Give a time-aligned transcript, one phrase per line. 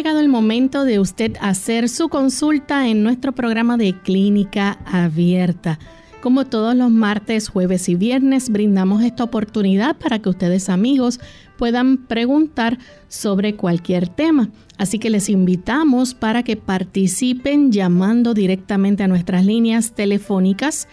[0.00, 5.78] Llegado el momento de usted hacer su consulta en nuestro programa de clínica abierta.
[6.22, 11.20] Como todos los martes, jueves y viernes, brindamos esta oportunidad para que ustedes amigos
[11.58, 12.78] puedan preguntar
[13.08, 14.48] sobre cualquier tema.
[14.78, 20.88] Así que les invitamos para que participen llamando directamente a nuestras líneas telefónicas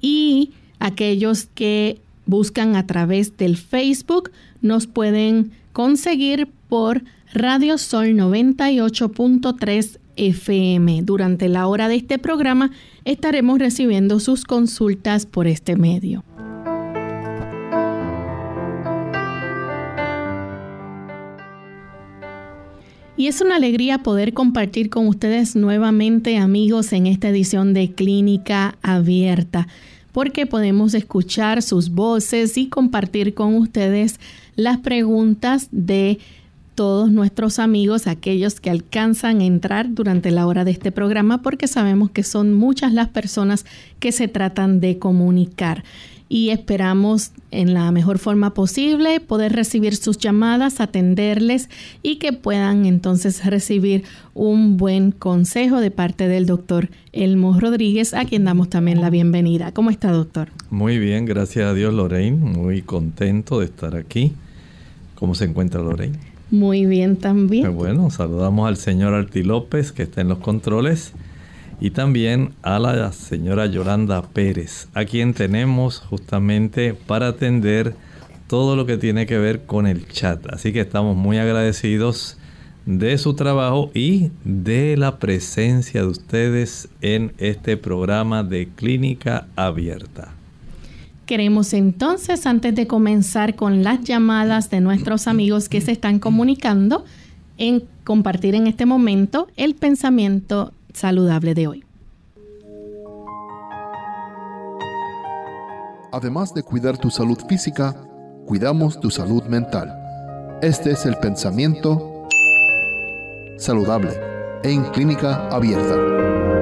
[0.00, 4.30] y aquellos que buscan a través del Facebook
[4.60, 7.02] nos pueden conseguir por
[7.32, 11.02] Radio Sol 98.3 FM.
[11.02, 12.70] Durante la hora de este programa
[13.04, 16.24] estaremos recibiendo sus consultas por este medio.
[23.16, 28.76] Y es una alegría poder compartir con ustedes nuevamente amigos en esta edición de Clínica
[28.82, 29.68] Abierta,
[30.10, 34.18] porque podemos escuchar sus voces y compartir con ustedes
[34.56, 36.18] las preguntas de
[36.74, 41.68] todos nuestros amigos, aquellos que alcanzan a entrar durante la hora de este programa, porque
[41.68, 43.64] sabemos que son muchas las personas
[44.00, 45.84] que se tratan de comunicar.
[46.28, 51.68] Y esperamos en la mejor forma posible poder recibir sus llamadas, atenderles
[52.02, 58.24] y que puedan entonces recibir un buen consejo de parte del doctor Elmo Rodríguez, a
[58.24, 59.70] quien damos también la bienvenida.
[59.72, 60.48] ¿Cómo está, doctor?
[60.70, 62.38] Muy bien, gracias a Dios, Lorraine.
[62.38, 64.32] Muy contento de estar aquí.
[65.14, 66.33] ¿Cómo se encuentra Lorraine?
[66.54, 67.74] Muy bien también.
[67.74, 71.12] bueno, saludamos al señor Arti López que está en los controles
[71.80, 77.96] y también a la señora Yolanda Pérez, a quien tenemos justamente para atender
[78.46, 80.46] todo lo que tiene que ver con el chat.
[80.48, 82.38] Así que estamos muy agradecidos
[82.86, 90.34] de su trabajo y de la presencia de ustedes en este programa de Clínica Abierta.
[91.26, 97.04] Queremos entonces, antes de comenzar con las llamadas de nuestros amigos que se están comunicando,
[97.56, 101.84] en compartir en este momento el pensamiento saludable de hoy.
[106.12, 107.96] Además de cuidar tu salud física,
[108.46, 109.92] cuidamos tu salud mental.
[110.62, 112.28] Este es el pensamiento
[113.58, 114.10] saludable
[114.62, 116.53] en clínica abierta.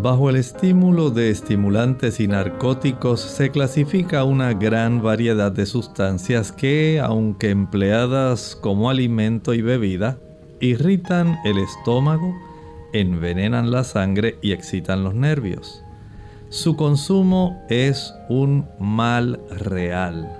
[0.00, 7.00] Bajo el estímulo de estimulantes y narcóticos se clasifica una gran variedad de sustancias que,
[7.02, 10.16] aunque empleadas como alimento y bebida,
[10.60, 12.32] irritan el estómago,
[12.92, 15.82] envenenan la sangre y excitan los nervios.
[16.48, 20.30] Su consumo es un mal real.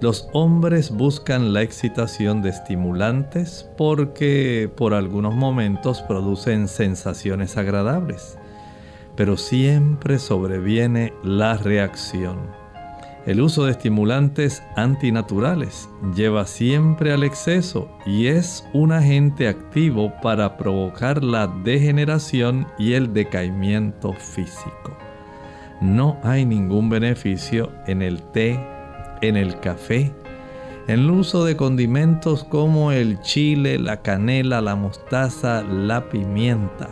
[0.00, 8.38] Los hombres buscan la excitación de estimulantes porque por algunos momentos producen sensaciones agradables
[9.16, 12.64] pero siempre sobreviene la reacción.
[13.26, 20.58] El uso de estimulantes antinaturales lleva siempre al exceso y es un agente activo para
[20.58, 24.94] provocar la degeneración y el decaimiento físico.
[25.80, 28.60] No hay ningún beneficio en el té,
[29.22, 30.12] en el café,
[30.86, 36.90] en el uso de condimentos como el chile, la canela, la mostaza, la pimienta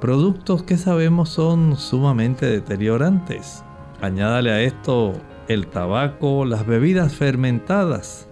[0.00, 3.62] productos que sabemos son sumamente deteriorantes.
[4.00, 5.12] Añádale a esto
[5.48, 8.26] el tabaco, las bebidas fermentadas.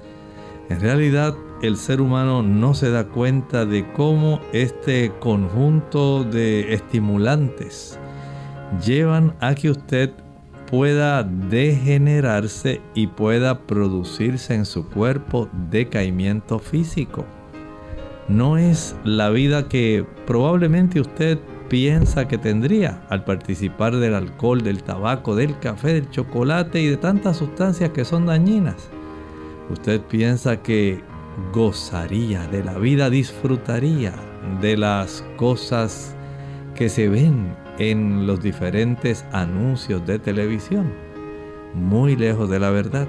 [0.71, 7.99] En realidad el ser humano no se da cuenta de cómo este conjunto de estimulantes
[8.85, 10.13] llevan a que usted
[10.71, 17.25] pueda degenerarse y pueda producirse en su cuerpo decaimiento físico.
[18.29, 21.39] No es la vida que probablemente usted
[21.69, 26.97] piensa que tendría al participar del alcohol, del tabaco, del café, del chocolate y de
[26.97, 28.89] tantas sustancias que son dañinas.
[29.71, 31.03] Usted piensa que
[31.53, 34.15] gozaría de la vida, disfrutaría
[34.61, 36.17] de las cosas
[36.75, 40.93] que se ven en los diferentes anuncios de televisión.
[41.75, 43.07] Muy lejos de la verdad.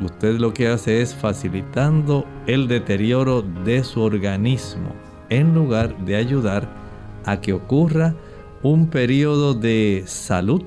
[0.00, 4.92] Usted lo que hace es facilitando el deterioro de su organismo
[5.30, 6.85] en lugar de ayudar
[7.26, 8.14] a que ocurra
[8.62, 10.62] un periodo de salud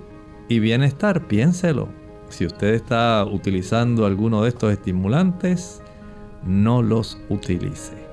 [0.47, 1.27] y bienestar.
[1.27, 1.89] Piénselo.
[2.29, 5.81] Si usted está utilizando alguno de estos estimulantes,
[6.45, 8.09] no los utilice.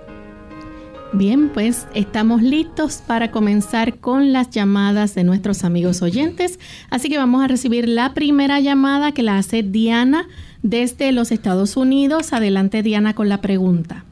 [1.12, 6.58] Bien, pues estamos listos para comenzar con las llamadas de nuestros amigos oyentes.
[6.90, 10.26] Así que vamos a recibir la primera llamada que la hace Diana
[10.62, 12.32] desde los Estados Unidos.
[12.32, 14.04] Adelante, Diana, con la pregunta.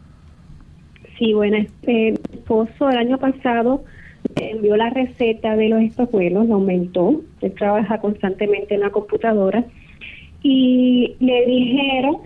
[1.19, 3.85] Sí, bueno, este, mi esposo el año pasado
[4.37, 7.21] envió la receta de los espejuelos, lo aumentó.
[7.41, 9.65] Él trabaja constantemente en la computadora
[10.43, 12.19] y le dijeron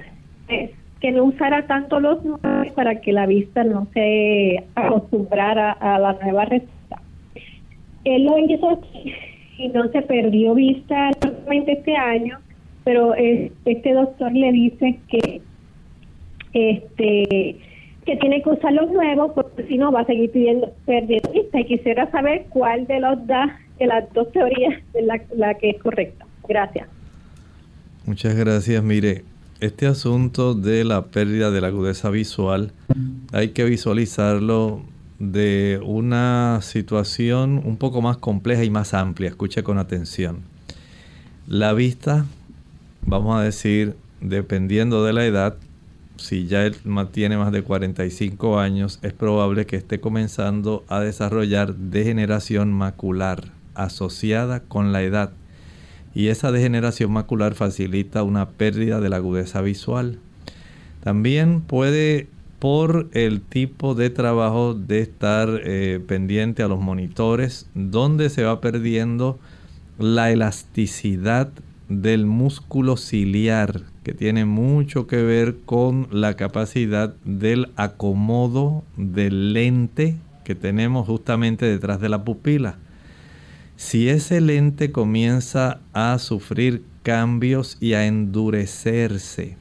[1.00, 6.14] que no usara tanto los nuevos para que la vista no se acostumbrara a la
[6.14, 7.02] nueva receta.
[8.05, 8.81] Él lo hizo
[9.58, 12.38] y no se perdió vista solamente este año,
[12.84, 15.40] pero este doctor le dice que
[16.52, 17.56] este
[18.08, 21.60] que tiene que usar los nuevos porque si no va a seguir pidiendo perdiendo vista
[21.60, 25.70] y quisiera saber cuál de los da de las dos teorías es la, la que
[25.70, 26.25] es correcta.
[26.49, 26.88] Gracias.
[28.06, 28.82] Muchas gracias.
[28.82, 29.25] Mire,
[29.60, 32.72] este asunto de la pérdida de la agudeza visual
[33.31, 34.81] hay que visualizarlo
[35.19, 39.28] de una situación un poco más compleja y más amplia.
[39.28, 40.44] Escuche con atención.
[41.46, 42.25] La vista,
[43.02, 45.56] vamos a decir, dependiendo de la edad,
[46.18, 46.76] si ya él
[47.10, 54.60] tiene más de 45 años, es probable que esté comenzando a desarrollar degeneración macular asociada
[54.60, 55.32] con la edad
[56.14, 60.18] y esa degeneración macular facilita una pérdida de la agudeza visual.
[61.02, 62.26] También puede
[62.58, 68.60] por el tipo de trabajo de estar eh, pendiente a los monitores, donde se va
[68.60, 69.38] perdiendo
[69.98, 71.50] la elasticidad
[71.88, 80.17] del músculo ciliar, que tiene mucho que ver con la capacidad del acomodo del lente
[80.44, 82.76] que tenemos justamente detrás de la pupila.
[83.76, 89.56] Si ese lente comienza a sufrir cambios y a endurecerse,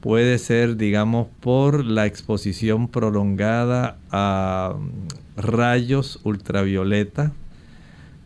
[0.00, 4.76] puede ser, digamos, por la exposición prolongada a
[5.36, 7.32] rayos ultravioleta,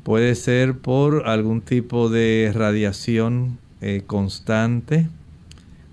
[0.05, 5.09] puede ser por algún tipo de radiación eh, constante,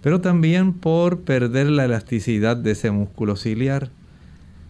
[0.04, 3.90] pero también por perder la elasticidad de ese músculo ciliar.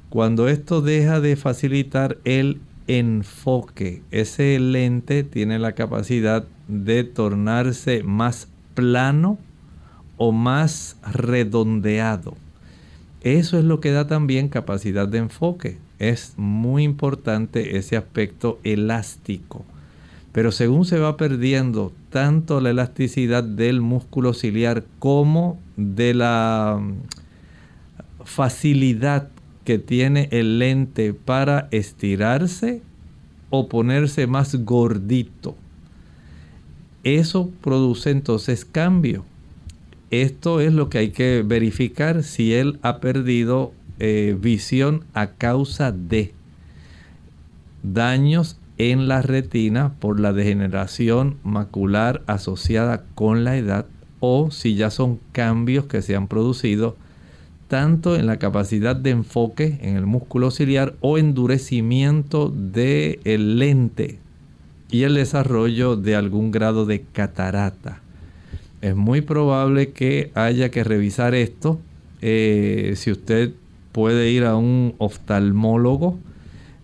[0.10, 4.02] Cuando esto deja de facilitar el enfoque.
[4.12, 9.38] Ese lente tiene la capacidad de tornarse más plano
[10.18, 12.36] o más redondeado.
[13.22, 15.78] Eso es lo que da también capacidad de enfoque.
[16.02, 19.64] Es muy importante ese aspecto elástico.
[20.32, 28.24] Pero según se va perdiendo tanto la elasticidad del músculo ciliar como de la mm,
[28.26, 29.30] facilidad
[29.64, 32.82] que tiene el lente para estirarse
[33.52, 35.56] o ponerse más gordito.
[37.04, 39.24] Eso produce entonces cambio.
[40.10, 43.72] Esto es lo que hay que verificar si él ha perdido
[44.04, 46.34] eh, visión a causa de
[47.84, 53.86] daños en la retina por la degeneración macular asociada con la edad
[54.20, 56.96] o si ya son cambios que se han producido
[57.68, 64.18] tanto en la capacidad de enfoque en el músculo ciliar o endurecimiento del el lente
[64.90, 68.02] y el desarrollo de algún grado de catarata.
[68.82, 71.80] Es muy probable que haya que revisar esto.
[72.24, 73.52] Eh, si usted
[73.92, 76.18] puede ir a un oftalmólogo,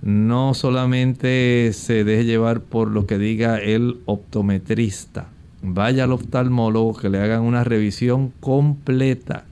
[0.01, 5.29] no solamente se deje llevar por lo que diga el optometrista.
[5.61, 9.45] Vaya al oftalmólogo que le hagan una revisión completa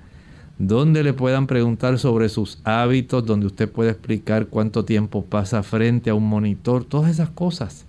[0.57, 6.09] donde le puedan preguntar sobre sus hábitos, donde usted puede explicar cuánto tiempo pasa frente
[6.09, 7.85] a un monitor, todas esas cosas.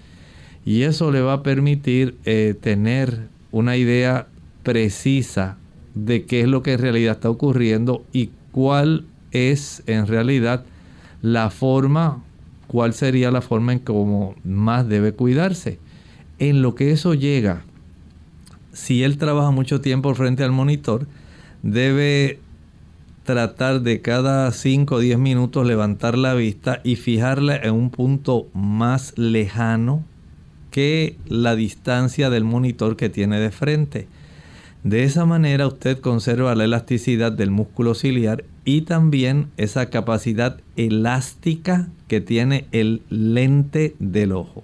[0.64, 4.26] Y eso le va a permitir eh, tener una idea
[4.64, 5.58] precisa
[5.94, 9.04] de qué es lo que en realidad está ocurriendo y cuál
[9.36, 10.64] es en realidad
[11.22, 12.22] la forma,
[12.66, 15.78] cuál sería la forma en cómo más debe cuidarse.
[16.38, 17.62] En lo que eso llega,
[18.72, 21.06] si él trabaja mucho tiempo frente al monitor,
[21.62, 22.38] debe
[23.24, 28.46] tratar de cada 5 o 10 minutos levantar la vista y fijarla en un punto
[28.54, 30.04] más lejano
[30.70, 34.08] que la distancia del monitor que tiene de frente.
[34.84, 41.88] De esa manera usted conserva la elasticidad del músculo ciliar y también esa capacidad elástica
[42.08, 44.62] que tiene el lente del ojo.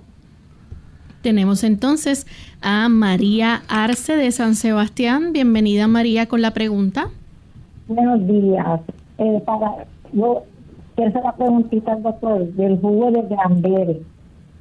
[1.23, 2.27] Tenemos entonces
[2.61, 5.33] a María Arce de San Sebastián.
[5.33, 7.11] Bienvenida María con la pregunta.
[7.87, 8.81] Buenos días.
[9.19, 10.43] Eh, para, yo
[10.97, 14.03] quiero hacer una preguntita al doctor del jugo de granberry.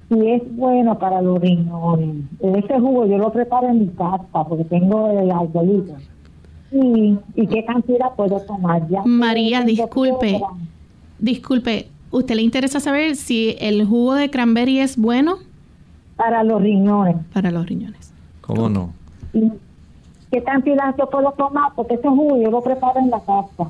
[0.10, 2.26] Si es bueno para los riñones.
[2.42, 5.96] Ese jugo yo lo preparo en mi casa porque tengo el alcoholito.
[6.72, 8.88] ¿Y, ¿Y qué cantidad puedo tomar?
[8.88, 10.40] Ya María, disculpe.
[11.20, 15.38] Disculpe, ¿usted le interesa saber si el jugo de cranberry es bueno?
[16.16, 17.18] Para los riñones.
[17.34, 18.14] Para los riñones.
[18.42, 18.94] ¿Cómo no?
[20.32, 23.70] qué cantidad yo puedo tomar, porque ese jugo yo lo preparo en la casa.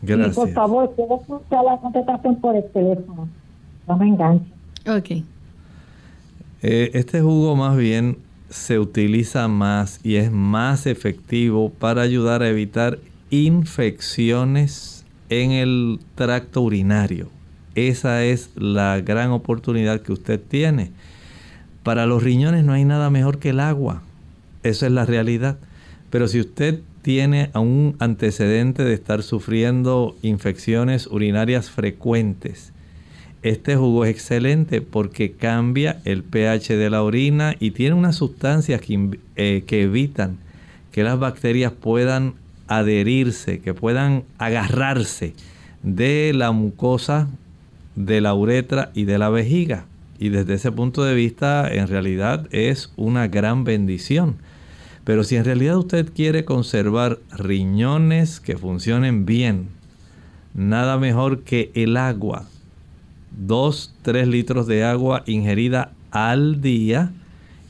[0.00, 0.32] Gracias.
[0.32, 3.28] Y por favor, quiero escuchar la contestación por el teléfono.
[3.88, 4.46] No me enganche.
[4.88, 5.24] Ok.
[6.62, 8.16] Eh, este jugo más bien
[8.52, 12.98] se utiliza más y es más efectivo para ayudar a evitar
[13.30, 17.30] infecciones en el tracto urinario.
[17.74, 20.92] Esa es la gran oportunidad que usted tiene.
[21.82, 24.02] Para los riñones no hay nada mejor que el agua.
[24.62, 25.58] Esa es la realidad.
[26.10, 32.74] Pero si usted tiene un antecedente de estar sufriendo infecciones urinarias frecuentes,
[33.42, 38.80] este jugo es excelente porque cambia el pH de la orina y tiene unas sustancias
[38.80, 40.38] que, eh, que evitan
[40.92, 42.34] que las bacterias puedan
[42.68, 45.34] adherirse, que puedan agarrarse
[45.82, 47.28] de la mucosa,
[47.96, 49.86] de la uretra y de la vejiga.
[50.18, 54.36] Y desde ese punto de vista, en realidad es una gran bendición.
[55.04, 59.68] Pero si en realidad usted quiere conservar riñones que funcionen bien,
[60.54, 62.46] nada mejor que el agua.
[63.38, 67.12] 2, 3 litros de agua ingerida al día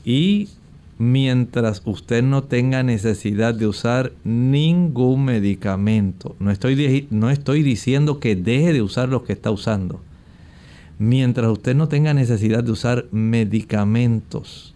[0.05, 0.49] y
[0.97, 6.35] mientras usted no tenga necesidad de usar ningún medicamento.
[6.39, 9.99] No estoy, no estoy diciendo que deje de usar los que está usando.
[10.99, 14.73] Mientras usted no tenga necesidad de usar medicamentos,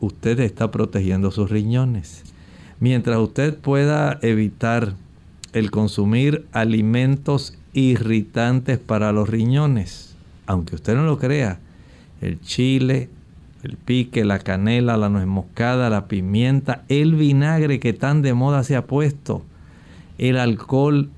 [0.00, 2.24] usted está protegiendo sus riñones.
[2.80, 4.94] Mientras usted pueda evitar
[5.52, 10.14] el consumir alimentos irritantes para los riñones,
[10.46, 11.58] aunque usted no lo crea,
[12.20, 13.10] el chile,
[13.62, 18.62] el pique, la canela, la nuez moscada, la pimienta, el vinagre que tan de moda
[18.62, 19.42] se ha puesto,
[20.18, 21.10] el alcohol,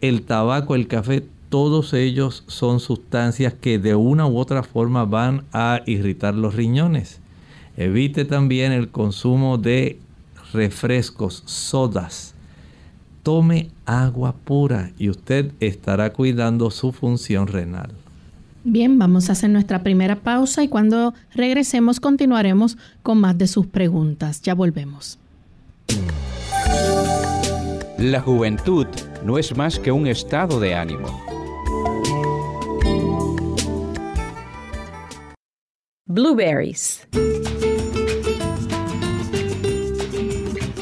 [0.00, 5.44] el tabaco, el café, todos ellos son sustancias que de una u otra forma van
[5.52, 7.20] a irritar los riñones.
[7.76, 9.98] Evite también el consumo de
[10.54, 12.31] refrescos, sodas.
[13.22, 17.90] Tome agua pura y usted estará cuidando su función renal.
[18.64, 23.66] Bien, vamos a hacer nuestra primera pausa y cuando regresemos continuaremos con más de sus
[23.66, 24.40] preguntas.
[24.42, 25.18] Ya volvemos.
[27.98, 28.86] La juventud
[29.24, 31.22] no es más que un estado de ánimo.
[36.06, 37.06] Blueberries.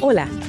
[0.01, 0.27] Hola,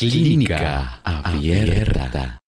[0.00, 2.38] Clínica abierta.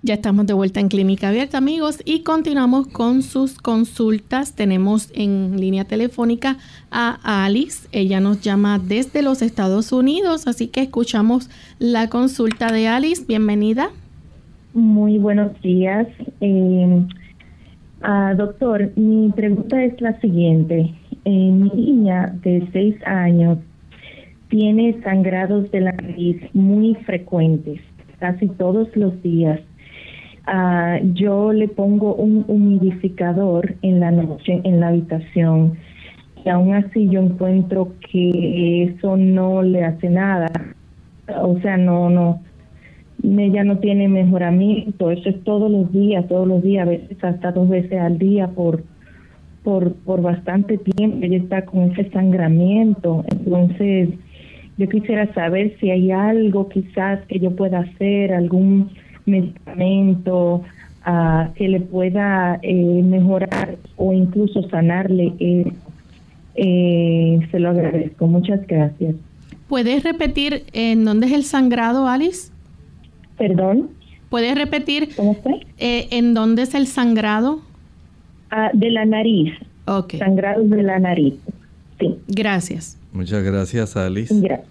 [0.00, 4.54] Ya estamos de vuelta en Clínica Abierta, amigos, y continuamos con sus consultas.
[4.54, 6.56] Tenemos en línea telefónica
[6.92, 7.88] a Alice.
[7.90, 13.24] Ella nos llama desde los Estados Unidos, así que escuchamos la consulta de Alice.
[13.26, 13.90] Bienvenida.
[14.72, 16.06] Muy buenos días.
[16.40, 17.06] Eh,
[18.02, 20.94] ah, doctor, mi pregunta es la siguiente.
[21.24, 23.58] Eh, mi niña de seis años
[24.48, 27.80] tiene sangrados de la nariz muy frecuentes,
[28.18, 29.60] casi todos los días
[30.50, 35.74] Ah, yo le pongo un humidificador en la noche en la habitación
[36.42, 40.46] y aún así yo encuentro que eso no le hace nada.
[41.42, 42.40] O sea, no, no,
[43.22, 47.52] ella no tiene mejoramiento, eso es todos los días, todos los días, a veces hasta
[47.52, 48.84] dos veces al día por,
[49.62, 53.22] por, por bastante tiempo, ella está con ese sangramiento.
[53.30, 54.08] Entonces,
[54.78, 58.90] yo quisiera saber si hay algo quizás que yo pueda hacer, algún
[59.26, 60.62] medicamento
[61.06, 65.72] uh, que le pueda eh, mejorar o incluso sanarle, eh,
[66.54, 68.28] eh, se lo agradezco.
[68.28, 69.16] Muchas gracias.
[69.68, 72.52] ¿Puedes repetir en dónde es el sangrado, Alice?
[73.36, 73.90] Perdón.
[74.30, 75.08] ¿Puedes repetir
[75.78, 77.62] en dónde es el sangrado?
[78.50, 79.54] Ah, de la nariz.
[79.86, 80.14] Ok.
[80.18, 81.34] Sangrado de la nariz.
[81.98, 82.16] Sí.
[82.28, 82.97] Gracias.
[83.12, 84.34] Muchas gracias, Alice.
[84.40, 84.68] Gracias.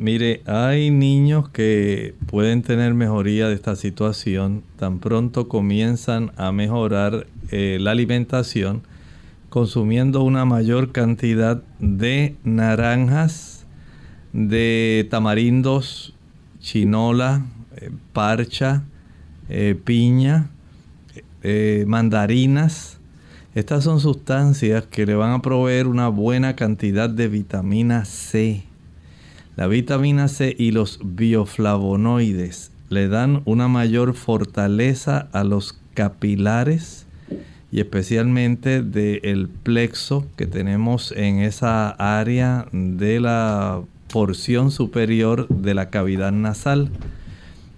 [0.00, 7.26] Mire, hay niños que pueden tener mejoría de esta situación tan pronto comienzan a mejorar
[7.50, 8.80] eh, la alimentación
[9.50, 13.66] consumiendo una mayor cantidad de naranjas,
[14.32, 16.14] de tamarindos,
[16.60, 17.44] chinola,
[17.76, 18.84] eh, parcha,
[19.50, 20.48] eh, piña,
[21.86, 22.89] mandarinas.
[23.54, 28.64] Estas son sustancias que le van a proveer una buena cantidad de vitamina C
[29.60, 37.04] la vitamina C y los bioflavonoides le dan una mayor fortaleza a los capilares
[37.70, 45.90] y especialmente del plexo que tenemos en esa área de la porción superior de la
[45.90, 46.88] cavidad nasal.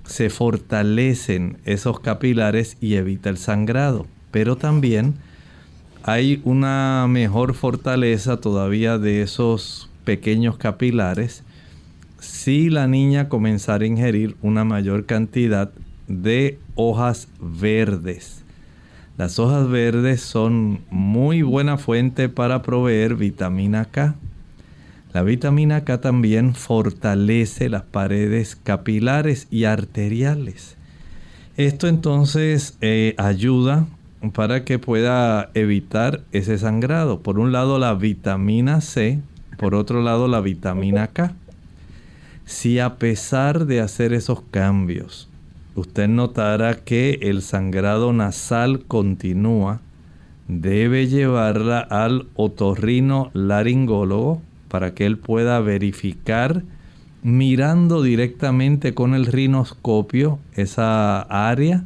[0.05, 5.15] Se fortalecen esos capilares y evita el sangrado, pero también
[6.05, 11.45] hay una mejor fortaleza todavía de esos pequeños capilares
[12.19, 15.71] si la niña comenzara a ingerir una mayor cantidad
[16.09, 18.45] de hojas verdes.
[19.17, 24.17] Las hojas verdes son muy buena fuente para proveer vitamina K.
[25.13, 30.77] La vitamina K también fortalece las paredes capilares y arteriales.
[31.57, 33.87] Esto entonces eh, ayuda
[34.31, 37.21] para que pueda evitar ese sangrado.
[37.21, 39.21] Por un lado la vitamina C,
[39.59, 41.35] por otro lado la vitamina K.
[42.45, 45.29] Si a pesar de hacer esos cambios,
[45.75, 49.81] usted notará que el sangrado nasal continúa,
[50.49, 56.63] debe llevarla al otorrino laringólogo para que él pueda verificar
[57.23, 61.85] mirando directamente con el rinoscopio esa área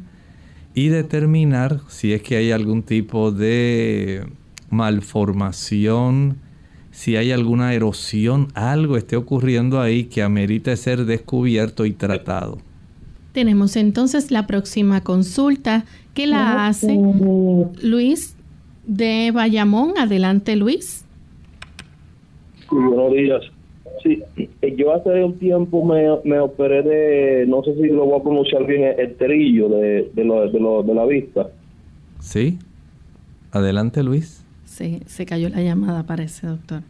[0.77, 4.27] y determinar si es que hay algún tipo de
[4.69, 6.37] malformación,
[6.91, 12.59] si hay alguna erosión, algo esté ocurriendo ahí que amerite ser descubierto y tratado.
[13.31, 16.95] Tenemos entonces la próxima consulta que la hace
[17.81, 18.35] Luis
[18.85, 19.97] de Bayamón.
[19.97, 21.03] Adelante, Luis.
[22.69, 23.41] buenos días.
[24.03, 28.19] Sí, eh, yo hace un tiempo me, me operé de, no sé si lo voy
[28.19, 31.49] a pronunciar bien, el terillo de, de, lo, de, lo, de la vista.
[32.19, 32.57] Sí.
[33.51, 34.45] Adelante, Luis.
[34.65, 36.81] Sí, se cayó la llamada, parece, doctor.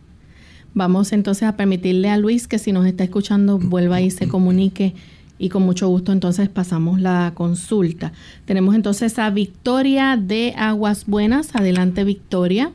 [0.73, 4.93] Vamos entonces a permitirle a Luis que si nos está escuchando vuelva y se comunique
[5.39, 8.11] y con mucho gusto entonces pasamos la consulta.
[8.45, 11.55] Tenemos entonces a Victoria de Aguas Buenas.
[11.55, 12.71] Adelante, Victoria.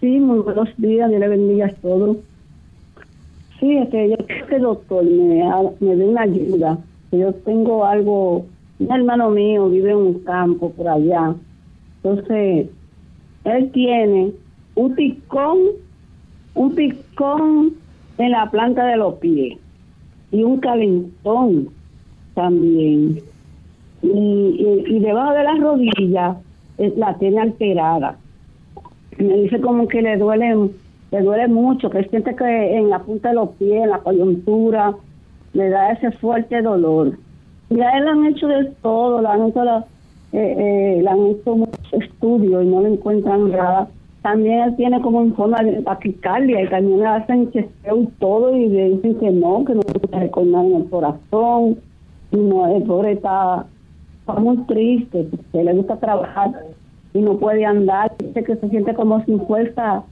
[0.00, 2.18] Sí, muy buenos días, Dios le bendiga a todos.
[3.60, 5.42] Sí, este, yo creo que el doctor me,
[5.80, 6.78] me dé una ayuda.
[7.10, 8.46] Yo tengo algo,
[8.78, 11.34] un hermano mío vive en un campo por allá.
[12.02, 12.68] Entonces,
[13.44, 14.32] él tiene
[14.74, 15.58] un picón,
[16.54, 17.74] un picón
[18.18, 19.58] en la planta de los pies
[20.30, 21.68] y un calentón
[22.34, 23.20] también.
[24.02, 26.36] Y, y, debajo de las rodillas
[26.78, 28.16] eh, la tiene alterada.
[29.16, 30.70] Me dice como que le duele,
[31.10, 34.94] le duele mucho, que siente que en la punta de los pies, en la coyuntura,
[35.52, 37.18] le da ese fuerte dolor.
[37.70, 39.84] Y a él le han hecho de todo, le han hecho, la,
[40.32, 43.88] eh, eh, han hecho muchos estudios y no le encuentran nada
[44.22, 48.54] también él tiene como en forma de taquicardia y también le hacen chequeo y todo
[48.54, 51.78] y le dicen que no, que no puede recordar en el corazón.
[52.32, 53.64] Y no, el pobre está,
[54.38, 56.50] muy triste, porque le gusta trabajar
[57.14, 58.12] y no puede andar.
[58.18, 60.02] Dice que se siente como sin fuerza,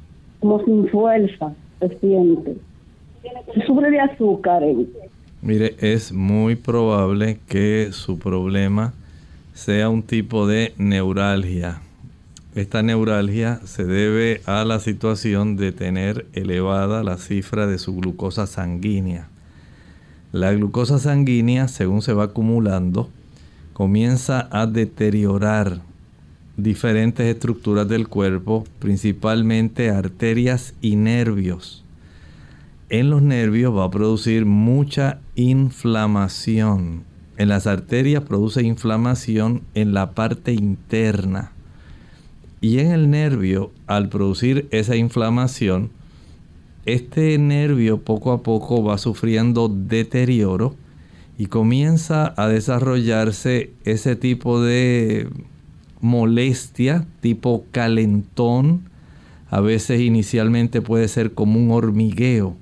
[0.47, 2.57] como sin fuerza, se siente.
[3.67, 4.63] Sufre de azúcar.
[5.43, 8.95] Mire, es muy probable que su problema
[9.55, 11.81] sea un tipo de neuralgia
[12.57, 18.47] esta neuralgia se debe a la situación de tener elevada la cifra de su glucosa
[18.47, 19.29] sanguínea.
[20.33, 23.11] La glucosa sanguínea, según se va acumulando,
[23.75, 25.83] comienza a deteriorar
[26.57, 31.85] diferentes estructuras del cuerpo, principalmente arterias y nervios.
[32.89, 37.05] En los nervios va a producir mucha inflamación.
[37.37, 41.53] En las arterias produce inflamación en la parte interna
[42.61, 45.91] y en el nervio, al producir esa inflamación,
[46.87, 50.75] este nervio poco a poco va sufriendo deterioro
[51.37, 55.29] y comienza a desarrollarse ese tipo de
[56.01, 58.83] molestia, tipo calentón.
[59.51, 62.57] A veces inicialmente puede ser como un hormigueo,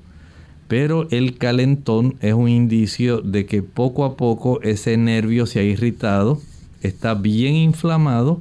[0.69, 5.63] pero el calentón es un indicio de que poco a poco ese nervio se ha
[5.63, 6.41] irritado,
[6.83, 8.41] está bien inflamado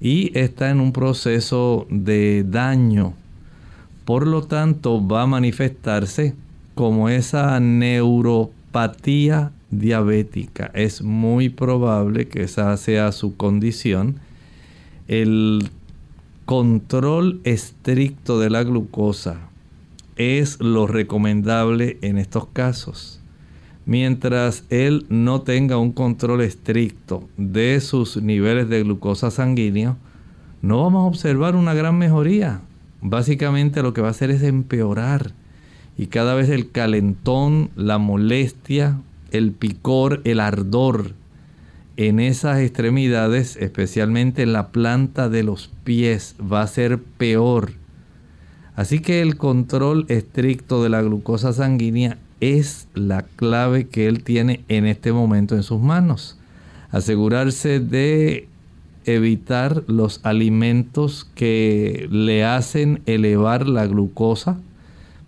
[0.00, 3.14] y está en un proceso de daño.
[4.04, 6.34] Por lo tanto, va a manifestarse
[6.74, 10.70] como esa neuropatía diabética.
[10.74, 14.20] Es muy probable que esa sea su condición.
[15.08, 15.68] El
[16.44, 19.50] control estricto de la glucosa
[20.16, 23.18] es lo recomendable en estos casos
[23.88, 29.96] mientras él no tenga un control estricto de sus niveles de glucosa sanguíneo,
[30.60, 32.60] no vamos a observar una gran mejoría.
[33.00, 35.32] Básicamente lo que va a hacer es empeorar.
[35.96, 41.12] Y cada vez el calentón, la molestia, el picor, el ardor
[41.98, 47.72] en esas extremidades, especialmente en la planta de los pies, va a ser peor.
[48.76, 54.60] Así que el control estricto de la glucosa sanguínea es la clave que él tiene
[54.68, 56.38] en este momento en sus manos.
[56.92, 58.46] Asegurarse de
[59.04, 64.60] evitar los alimentos que le hacen elevar la glucosa.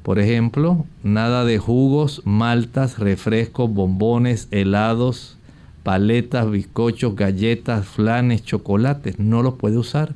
[0.05, 5.37] Por ejemplo, nada de jugos, maltas, refrescos, bombones, helados,
[5.83, 9.19] paletas, bizcochos, galletas, flanes, chocolates.
[9.19, 10.15] No los puede usar.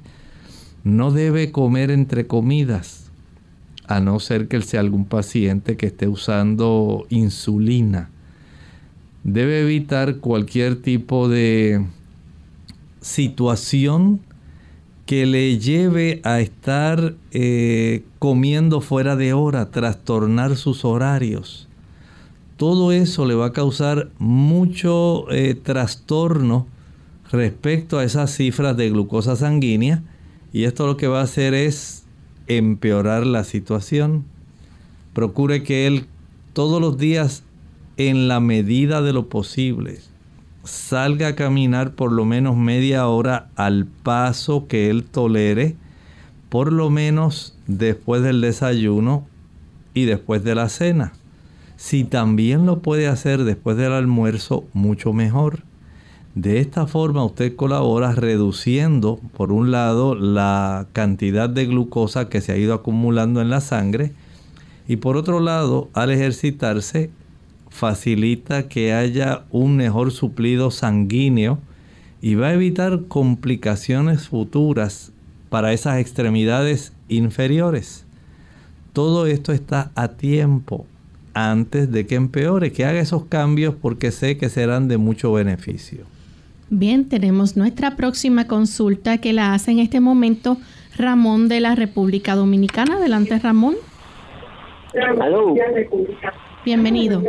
[0.83, 3.11] No debe comer entre comidas
[3.87, 8.11] a no ser que sea algún paciente que esté usando insulina.
[9.25, 11.85] Debe evitar cualquier tipo de
[13.01, 14.21] situación
[15.07, 21.69] que le lleve a estar eh, comiendo fuera de hora, trastornar sus horarios.
[22.57, 26.67] Todo eso le va a causar mucho eh, trastorno
[27.33, 30.03] respecto a esas cifras de glucosa sanguínea
[30.53, 32.05] y esto lo que va a hacer es
[32.47, 34.25] empeorar la situación.
[35.13, 36.07] Procure que Él
[36.53, 37.43] todos los días,
[37.97, 39.99] en la medida de lo posible,
[40.63, 45.75] salga a caminar por lo menos media hora al paso que Él tolere,
[46.49, 49.27] por lo menos después del desayuno
[49.95, 51.13] y después de la cena.
[51.85, 55.65] Si también lo puede hacer después del almuerzo, mucho mejor.
[56.35, 62.53] De esta forma usted colabora reduciendo, por un lado, la cantidad de glucosa que se
[62.53, 64.13] ha ido acumulando en la sangre
[64.89, 67.11] Y por otro lado, al ejercitarse,
[67.69, 71.59] facilita que haya un mejor suplido sanguíneo
[72.23, 75.13] y va a evitar complicaciones futuras
[75.51, 78.07] para esas extremidades inferiores.
[78.95, 80.87] Todo esto está a tiempo
[81.35, 86.05] antes de que empeore, que haga esos cambios porque sé que serán de mucho beneficio.
[86.71, 90.57] Bien, tenemos nuestra próxima consulta que la hace en este momento
[90.97, 92.97] Ramón de la República Dominicana.
[92.97, 93.77] Adelante, Ramón.
[96.65, 97.21] Bienvenido.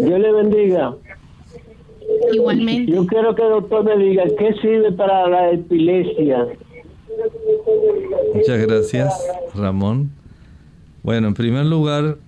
[0.00, 0.94] Dios le bendiga.
[2.32, 2.92] Igualmente.
[2.92, 6.46] Yo quiero que el doctor me diga qué sirve para la epilepsia.
[8.34, 10.10] Muchas gracias, Ramón.
[11.02, 12.18] Bueno, en primer lugar,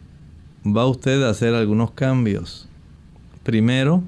[0.67, 2.69] va usted a hacer algunos cambios.
[3.45, 4.03] Primero,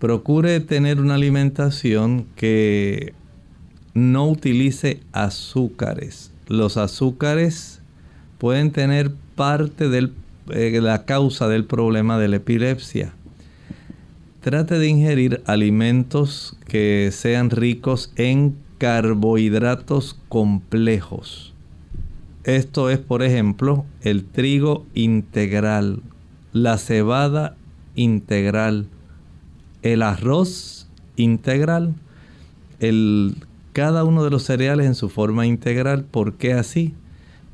[0.00, 3.14] procure tener una alimentación que
[3.94, 6.32] no utilice azúcares.
[6.48, 7.80] Los azúcares
[8.38, 10.10] pueden tener parte de
[10.50, 13.14] eh, la causa del problema de la epilepsia.
[14.40, 21.53] Trate de ingerir alimentos que sean ricos en carbohidratos complejos.
[22.44, 26.02] Esto es, por ejemplo, el trigo integral,
[26.52, 27.56] la cebada
[27.94, 28.86] integral,
[29.82, 31.94] el arroz integral,
[32.80, 33.36] el,
[33.72, 36.04] cada uno de los cereales en su forma integral.
[36.04, 36.92] ¿Por qué así?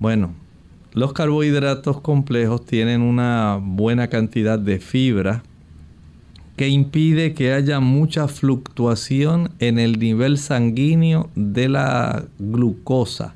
[0.01, 0.35] Bueno,
[0.93, 5.45] los carbohidratos complejos tienen una buena cantidad de fibra
[6.57, 13.35] que impide que haya mucha fluctuación en el nivel sanguíneo de la glucosa.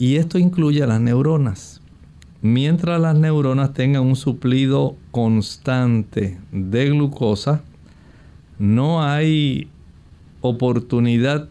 [0.00, 1.82] Y esto incluye a las neuronas.
[2.40, 7.60] Mientras las neuronas tengan un suplido constante de glucosa,
[8.58, 9.68] no hay
[10.40, 11.50] oportunidad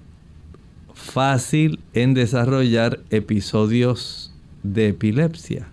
[0.95, 4.33] fácil en desarrollar episodios
[4.63, 5.67] de epilepsia.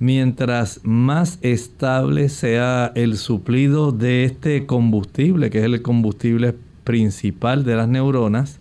[0.00, 7.76] Mientras más estable sea el suplido de este combustible, que es el combustible principal de
[7.76, 8.58] las neuronas,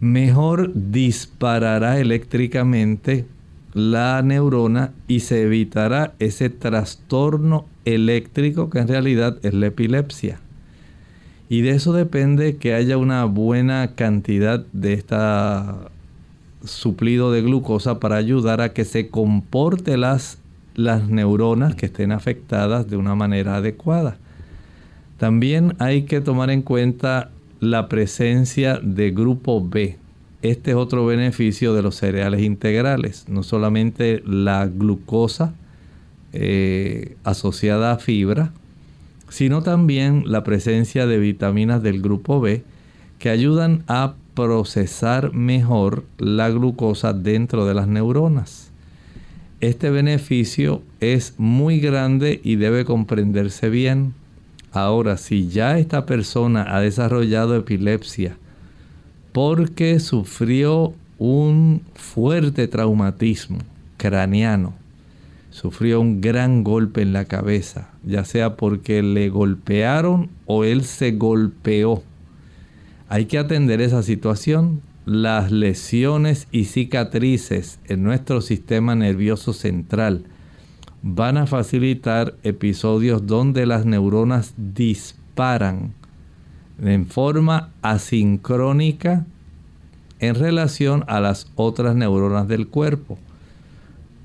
[0.00, 3.26] mejor disparará eléctricamente
[3.74, 10.40] la neurona y se evitará ese trastorno eléctrico que en realidad es la epilepsia.
[11.48, 15.90] Y de eso depende que haya una buena cantidad de esta
[16.64, 20.38] suplido de glucosa para ayudar a que se comporte las,
[20.74, 24.18] las neuronas que estén afectadas de una manera adecuada.
[25.18, 27.30] También hay que tomar en cuenta
[27.60, 29.98] la presencia de grupo B.
[30.42, 35.54] Este es otro beneficio de los cereales integrales, no solamente la glucosa
[36.32, 38.52] eh, asociada a fibra,
[39.28, 42.64] sino también la presencia de vitaminas del grupo B
[43.18, 48.70] que ayudan a procesar mejor la glucosa dentro de las neuronas.
[49.60, 54.14] Este beneficio es muy grande y debe comprenderse bien.
[54.72, 58.36] Ahora, si ya esta persona ha desarrollado epilepsia
[59.32, 63.58] porque sufrió un fuerte traumatismo
[63.96, 64.74] craneano,
[65.50, 71.12] sufrió un gran golpe en la cabeza, ya sea porque le golpearon o él se
[71.12, 72.02] golpeó
[73.10, 74.82] hay que atender esa situación.
[75.04, 80.26] Las lesiones y cicatrices en nuestro sistema nervioso central
[81.02, 85.94] van a facilitar episodios donde las neuronas disparan
[86.82, 89.24] en forma asincrónica
[90.18, 93.18] en relación a las otras neuronas del cuerpo.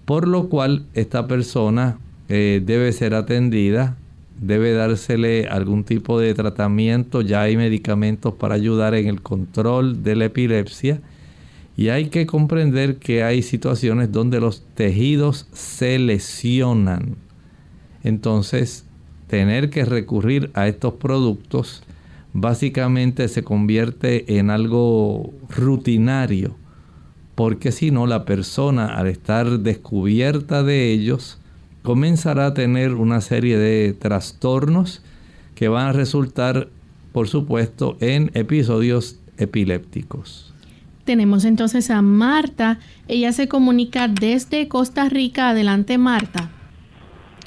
[0.05, 3.97] Por lo cual esta persona eh, debe ser atendida
[4.39, 10.15] debe dársele algún tipo de tratamiento, ya hay medicamentos para ayudar en el control de
[10.15, 10.99] la epilepsia
[11.77, 17.17] y hay que comprender que hay situaciones donde los tejidos se lesionan.
[18.03, 18.85] Entonces,
[19.27, 21.83] tener que recurrir a estos productos
[22.33, 26.55] básicamente se convierte en algo rutinario,
[27.33, 31.39] porque si no la persona al estar descubierta de ellos,
[31.81, 35.01] comenzará a tener una serie de trastornos
[35.55, 36.69] que van a resultar,
[37.13, 40.44] por supuesto, en episodios epilépticos.
[41.05, 42.79] Tenemos entonces a Marta.
[43.07, 45.49] Ella se comunica desde Costa Rica.
[45.49, 46.49] Adelante, Marta.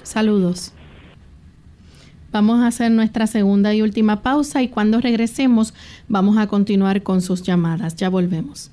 [0.05, 0.73] Saludos.
[2.31, 5.75] Vamos a hacer nuestra segunda y última pausa y cuando regresemos
[6.09, 7.97] vamos a continuar con sus llamadas.
[7.97, 8.71] Ya volvemos.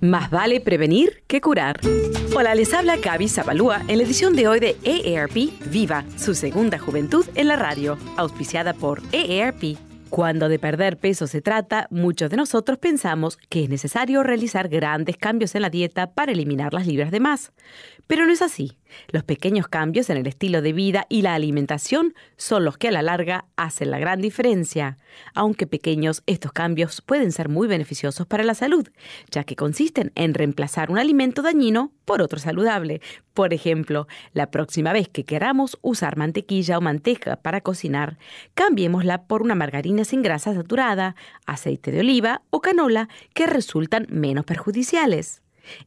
[0.00, 1.80] Más vale prevenir que curar.
[2.36, 6.78] Hola, les habla Gaby Zabalúa en la edición de hoy de AARP Viva, su segunda
[6.78, 9.87] juventud en la radio, auspiciada por AARP.
[10.10, 15.16] Cuando de perder peso se trata, muchos de nosotros pensamos que es necesario realizar grandes
[15.18, 17.52] cambios en la dieta para eliminar las libras de más.
[18.06, 18.77] Pero no es así.
[19.08, 22.92] Los pequeños cambios en el estilo de vida y la alimentación son los que a
[22.92, 24.98] la larga hacen la gran diferencia.
[25.34, 28.88] Aunque pequeños, estos cambios pueden ser muy beneficiosos para la salud,
[29.30, 33.00] ya que consisten en reemplazar un alimento dañino por otro saludable.
[33.34, 38.18] Por ejemplo, la próxima vez que queramos usar mantequilla o manteca para cocinar,
[38.54, 41.14] cambiémosla por una margarina sin grasa saturada,
[41.46, 45.42] aceite de oliva o canola que resultan menos perjudiciales.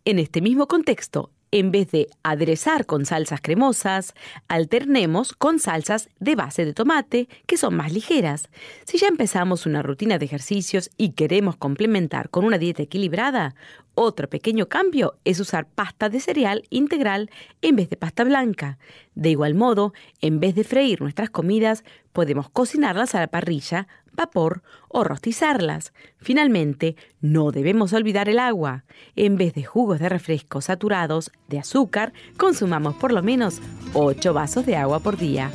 [0.05, 4.13] En este mismo contexto, en vez de aderezar con salsas cremosas,
[4.47, 8.49] alternemos con salsas de base de tomate, que son más ligeras.
[8.85, 13.55] Si ya empezamos una rutina de ejercicios y queremos complementar con una dieta equilibrada,
[13.95, 17.29] otro pequeño cambio es usar pasta de cereal integral
[17.61, 18.77] en vez de pasta blanca.
[19.15, 24.63] De igual modo, en vez de freír nuestras comidas, podemos cocinarlas a la parrilla, vapor
[24.87, 25.93] o rostizarlas.
[26.17, 28.83] Finalmente, no debemos olvidar el agua.
[29.15, 33.61] En vez de jugos de refresco saturados de azúcar, consumamos por lo menos
[33.93, 35.51] 8 vasos de agua por día.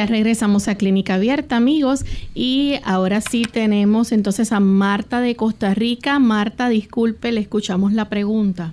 [0.00, 5.74] Ya regresamos a Clínica Abierta, amigos, y ahora sí tenemos entonces a Marta de Costa
[5.74, 6.18] Rica.
[6.18, 8.72] Marta, disculpe, le escuchamos la pregunta.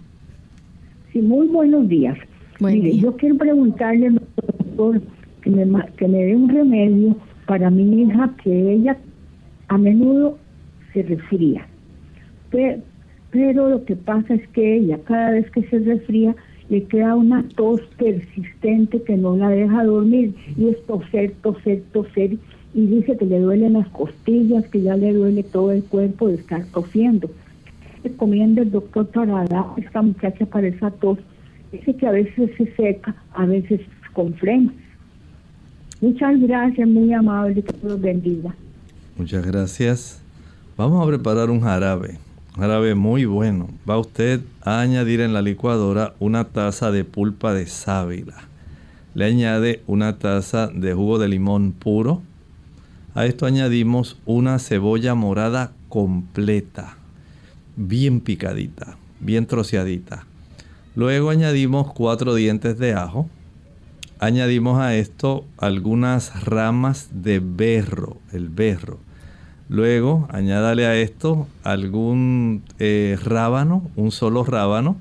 [1.12, 2.18] Sí, muy buenos días.
[2.62, 5.02] Mire, yo quiero preguntarle, doctor,
[5.42, 8.98] que me, que me dé un remedio para mi hija, que ella
[9.68, 10.38] a menudo
[10.94, 11.68] se resfría.
[12.52, 12.82] Pero,
[13.32, 16.34] pero lo que pasa es que ella, cada vez que se resfría,
[16.70, 22.38] le queda una tos persistente que no la deja dormir y es toser, toser, toser
[22.74, 26.36] y dice que le duelen las costillas, que ya le duele todo el cuerpo de
[26.36, 27.30] estar tosiendo.
[28.04, 31.18] Recomienda el doctor para a esta muchacha para esa tos.
[31.72, 33.82] Dice que a veces se seca, a veces
[34.14, 34.74] con frenos.
[36.02, 38.54] Muchas gracias, muy amable, que Dios bendiga.
[39.18, 40.22] Muchas gracias.
[40.78, 42.20] Vamos a preparar un jarabe
[42.58, 43.70] jarabe muy bueno.
[43.90, 48.48] Va usted a añadir en la licuadora una taza de pulpa de sábila.
[49.14, 52.22] Le añade una taza de jugo de limón puro.
[53.14, 56.98] A esto añadimos una cebolla morada completa,
[57.76, 60.26] bien picadita, bien troceadita.
[60.96, 63.30] Luego añadimos cuatro dientes de ajo.
[64.20, 69.07] Añadimos a esto algunas ramas de berro, el berro
[69.70, 74.98] Luego añádale a esto algún eh, rábano, un solo rábano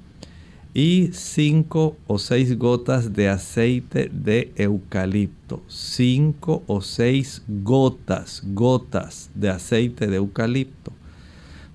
[0.74, 5.62] y 5 o 6 gotas de aceite de eucalipto.
[5.68, 10.92] 5 o 6 gotas, gotas de aceite de eucalipto.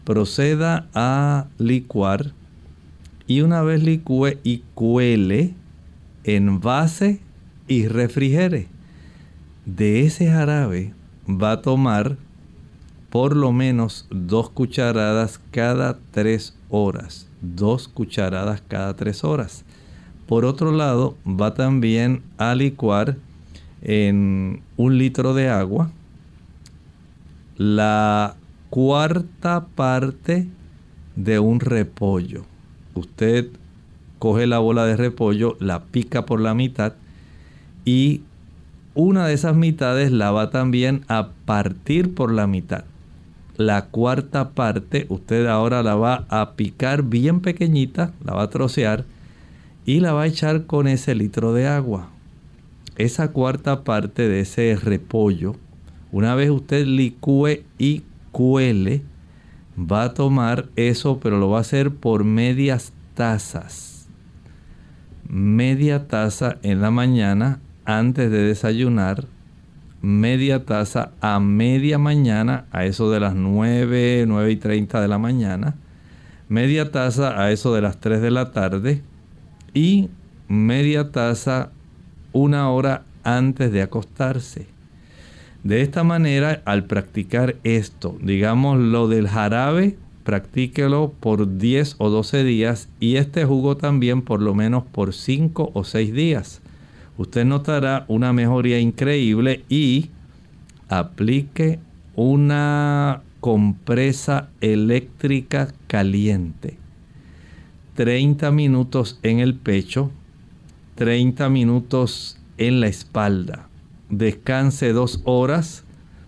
[0.04, 2.34] Proceda a licuar
[3.26, 5.56] y una vez licúe y cuele,
[6.26, 7.22] envase
[7.68, 8.68] y refrigere.
[9.66, 10.94] De ese jarabe
[11.28, 12.18] va a tomar
[13.12, 17.28] por lo menos dos cucharadas cada tres horas.
[17.42, 19.66] Dos cucharadas cada tres horas.
[20.28, 23.18] Por otro lado, va también a licuar
[23.82, 25.92] en un litro de agua
[27.58, 28.36] la
[28.70, 30.48] cuarta parte
[31.18, 32.46] de un repollo.
[32.96, 33.50] Usted
[34.20, 36.94] coge la bola de repollo, la pica por la mitad
[37.84, 38.22] y
[38.96, 42.86] una de esas mitades la va también a partir por la mitad
[43.58, 49.06] la cuarta parte usted ahora la va a picar bien pequeñita, la va a trocear
[49.86, 52.10] y la va a echar con ese litro de agua.
[52.98, 55.56] Esa cuarta parte de ese repollo,
[56.12, 59.02] una vez usted licúe y cuele,
[59.78, 64.08] va a tomar eso, pero lo va a hacer por medias tazas.
[65.28, 69.26] Media taza en la mañana antes de desayunar,
[70.02, 75.18] media taza a media mañana, a eso de las 9, 9 y 30 de la
[75.18, 75.76] mañana,
[76.50, 79.02] media taza a eso de las 3 de la tarde
[79.74, 80.10] y
[80.48, 81.72] media taza
[82.34, 84.68] una hora antes de acostarse.
[85.64, 92.44] De esta manera, al practicar esto, digamos lo del jarabe, practíquelo por 10 o 12
[92.44, 96.62] días y este jugo también por lo menos por 5 o 6 días.
[97.18, 100.10] Usted notará una mejoría increíble y
[100.90, 101.80] aplique
[102.16, 106.78] una compresa eléctrica caliente.
[107.96, 110.12] 30 minutos en el pecho,
[110.96, 113.68] 30 minutos en la espalda
[114.12, 115.84] descanse dos horas.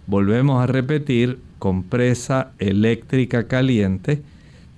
[0.08, 4.24] Volvemos a repetir, compresa eléctrica caliente,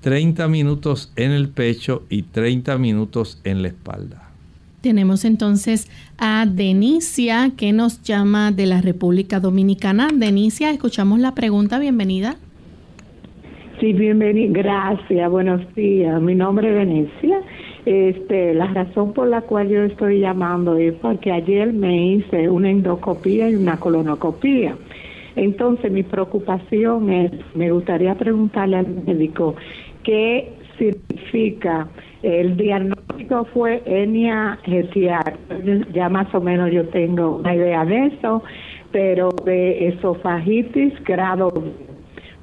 [0.01, 4.24] 30 minutos en el pecho y 30 minutos en la espalda.
[4.85, 10.09] Tenemos entonces a Denicia que nos llama de la República Dominicana.
[10.13, 12.35] Denicia, escuchamos la pregunta, bienvenida.
[13.79, 16.21] Sí, bienvenida, gracias, buenos días.
[16.21, 17.39] Mi nombre es Denicia
[17.87, 22.69] este, la razón por la cual yo estoy llamando es porque ayer me hice una
[22.69, 24.75] endoscopía y una colonoscopía.
[25.35, 29.55] Entonces mi preocupación es, me gustaría preguntarle al médico
[30.03, 31.87] qué significa
[32.25, 35.37] el diagnóstico fue hernia gestiar.
[35.93, 38.43] Ya más o menos yo tengo una idea de eso,
[38.91, 41.51] pero de esofagitis grado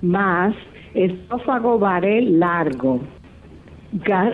[0.00, 0.54] más
[0.94, 3.00] esófago varel largo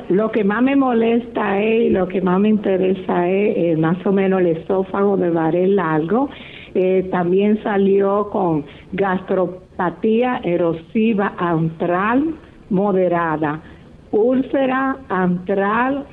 [0.09, 4.13] lo que más me molesta es, lo que más me interesa es eh, más o
[4.13, 6.31] menos el esófago de Varel largo.
[6.75, 12.35] Eh, también salió con gastropatía erosiva antral
[12.71, 13.61] moderada,
[14.11, 16.07] úlcera antral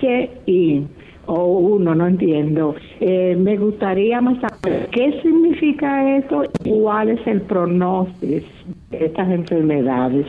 [0.00, 0.86] HI
[1.26, 2.74] o uno, no entiendo.
[3.00, 8.46] Eh, me gustaría más saber qué significa esto y cuál es el pronóstico
[8.90, 10.26] de estas enfermedades.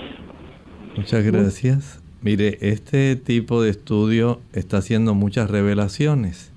[0.97, 2.03] Muchas gracias.
[2.21, 6.51] Mire, este tipo de estudio está haciendo muchas revelaciones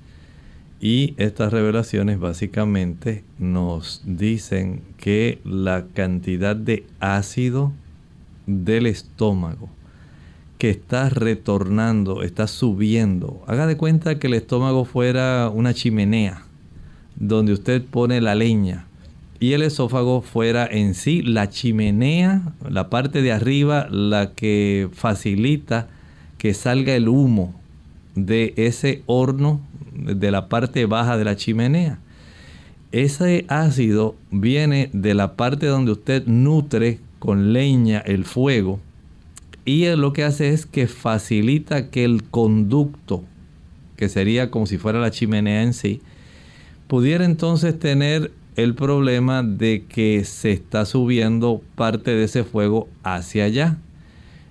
[0.80, 7.70] y estas revelaciones básicamente nos dicen que la cantidad de ácido
[8.48, 9.68] del estómago
[10.62, 13.42] que está retornando, está subiendo.
[13.48, 16.44] Haga de cuenta que el estómago fuera una chimenea
[17.16, 18.86] donde usted pone la leña
[19.40, 25.88] y el esófago fuera en sí la chimenea, la parte de arriba, la que facilita
[26.38, 27.60] que salga el humo
[28.14, 29.60] de ese horno
[29.92, 31.98] de la parte baja de la chimenea.
[32.92, 38.78] Ese ácido viene de la parte donde usted nutre con leña el fuego
[39.64, 43.24] y lo que hace es que facilita que el conducto,
[43.96, 46.00] que sería como si fuera la chimenea en sí,
[46.88, 53.44] pudiera entonces tener el problema de que se está subiendo parte de ese fuego hacia
[53.44, 53.78] allá.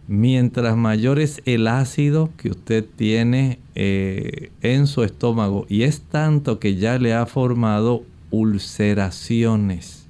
[0.08, 6.60] Mientras mayor es el ácido que usted tiene eh, en su estómago y es tanto
[6.60, 10.08] que ya le ha formado ulceraciones.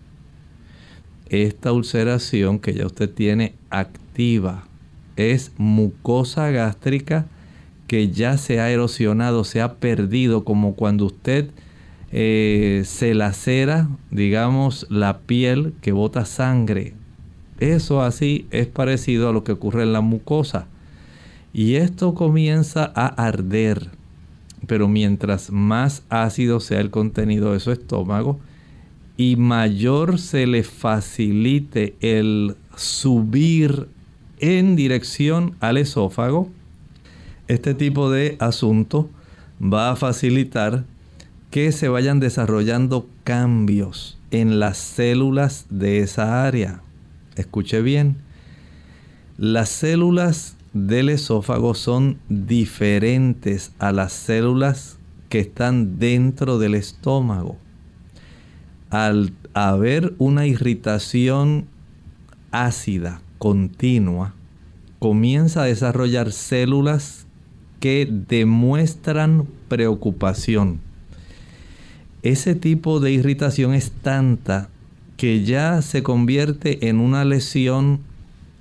[1.27, 4.70] Esta ulceración que ya usted tiene activa
[5.29, 7.27] es mucosa gástrica
[7.87, 11.49] que ya se ha erosionado, se ha perdido, como cuando usted
[12.11, 16.93] eh, se lacera, digamos, la piel que bota sangre.
[17.59, 20.67] Eso así es parecido a lo que ocurre en la mucosa.
[21.53, 23.89] Y esto comienza a arder.
[24.67, 28.39] Pero mientras más ácido sea el contenido de su estómago
[29.17, 33.87] y mayor se le facilite el subir
[34.41, 36.49] en dirección al esófago,
[37.47, 39.09] este tipo de asunto
[39.61, 40.83] va a facilitar
[41.51, 46.81] que se vayan desarrollando cambios en las células de esa área.
[47.35, 48.17] Escuche bien,
[49.37, 54.97] las células del esófago son diferentes a las células
[55.29, 57.57] que están dentro del estómago.
[58.89, 61.67] Al haber una irritación
[62.51, 64.35] ácida continua,
[64.99, 67.25] comienza a desarrollar células
[67.79, 70.91] que demuestran preocupación
[72.23, 74.69] ese tipo de irritación es tanta
[75.17, 78.01] que ya se convierte en una lesión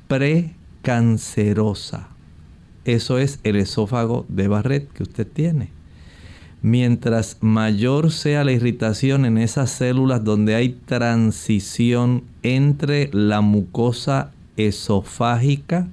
[0.08, 2.08] precancerosa.
[2.86, 5.68] Eso es el esófago de Barrett que usted tiene.
[6.62, 14.32] Mientras mayor sea la irritación en esas células donde hay transición entre la mucosa
[14.66, 15.88] esofágica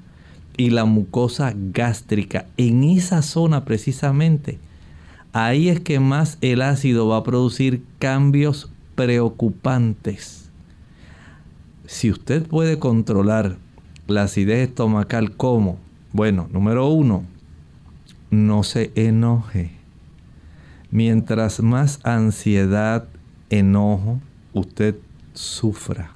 [0.57, 4.59] y la mucosa gástrica, en esa zona precisamente,
[5.34, 10.49] ahí es que más el ácido va a producir cambios preocupantes.
[11.86, 13.57] Si usted puede controlar
[14.07, 15.78] la acidez estomacal, ¿cómo?
[16.11, 17.24] Bueno, número uno,
[18.32, 19.72] no se enoje.
[20.89, 23.07] Mientras más ansiedad,
[23.49, 24.20] enojo
[24.53, 24.95] usted
[25.34, 26.11] sufra,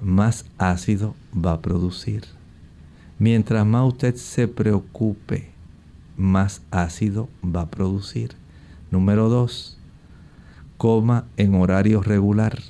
[0.00, 1.14] más ácido
[1.44, 2.24] va a producir.
[3.18, 5.50] Mientras más usted se preocupe,
[6.16, 8.30] más ácido va a producir.
[8.90, 9.78] Número dos,
[10.76, 12.60] coma en horario regular.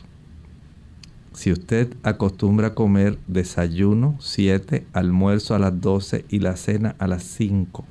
[1.33, 7.07] Si usted acostumbra a comer desayuno 7, almuerzo a las 12 y la cena a
[7.07, 7.85] las 5,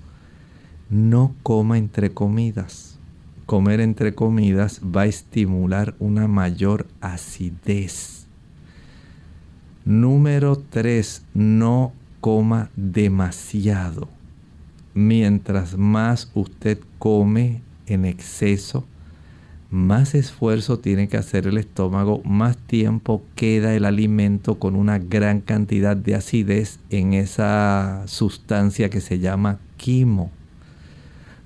[0.89, 2.97] no coma entre comidas.
[3.45, 8.16] Comer entre comidas va a estimular una mayor acidez.
[9.87, 11.23] Número 3.
[11.33, 14.09] No coma demasiado.
[14.93, 18.83] Mientras más usted come en exceso,
[19.71, 25.39] más esfuerzo tiene que hacer el estómago, más tiempo queda el alimento con una gran
[25.39, 30.31] cantidad de acidez en esa sustancia que se llama quimo.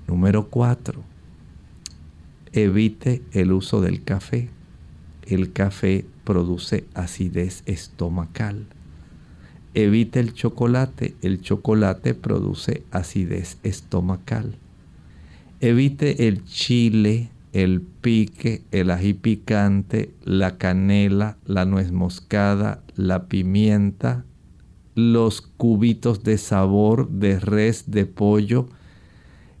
[0.08, 1.00] Número 4.
[2.52, 4.50] Evite el uso del café.
[5.28, 8.66] El café produce acidez estomacal.
[9.74, 11.16] Evite el chocolate.
[11.22, 14.56] El chocolate produce acidez estomacal.
[15.60, 24.24] Evite el chile, el pique, el ají picante, la canela, la nuez moscada, la pimienta,
[24.94, 28.68] los cubitos de sabor de res, de pollo,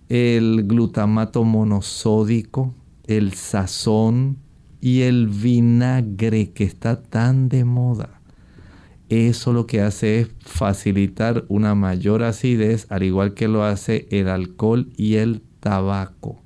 [0.08, 2.74] el glutamato monosódico,
[3.06, 4.36] el sazón
[4.82, 8.20] y el vinagre que está tan de moda.
[9.08, 14.28] Eso lo que hace es facilitar una mayor acidez, al igual que lo hace el
[14.28, 16.42] alcohol y el tabaco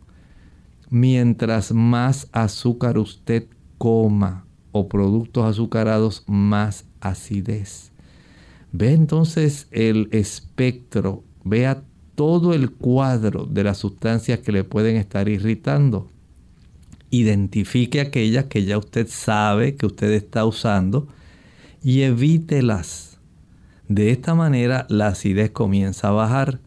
[0.90, 7.92] mientras más azúcar usted coma o productos azucarados, más acidez.
[8.72, 11.82] Ve entonces el espectro, vea
[12.14, 16.10] todo el cuadro de las sustancias que le pueden estar irritando.
[17.10, 21.08] Identifique aquellas que ya usted sabe que usted está usando
[21.82, 23.18] y evítelas.
[23.88, 26.60] De esta manera la acidez comienza a bajar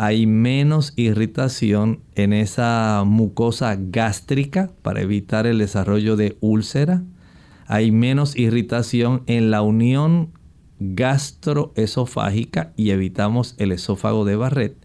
[0.00, 7.02] hay menos irritación en esa mucosa gástrica para evitar el desarrollo de úlcera.
[7.66, 10.30] Hay menos irritación en la unión
[10.78, 14.76] gastroesofágica y evitamos el esófago de Barrett.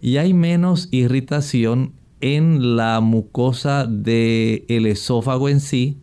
[0.00, 6.00] Y hay menos irritación en la mucosa del esófago en sí,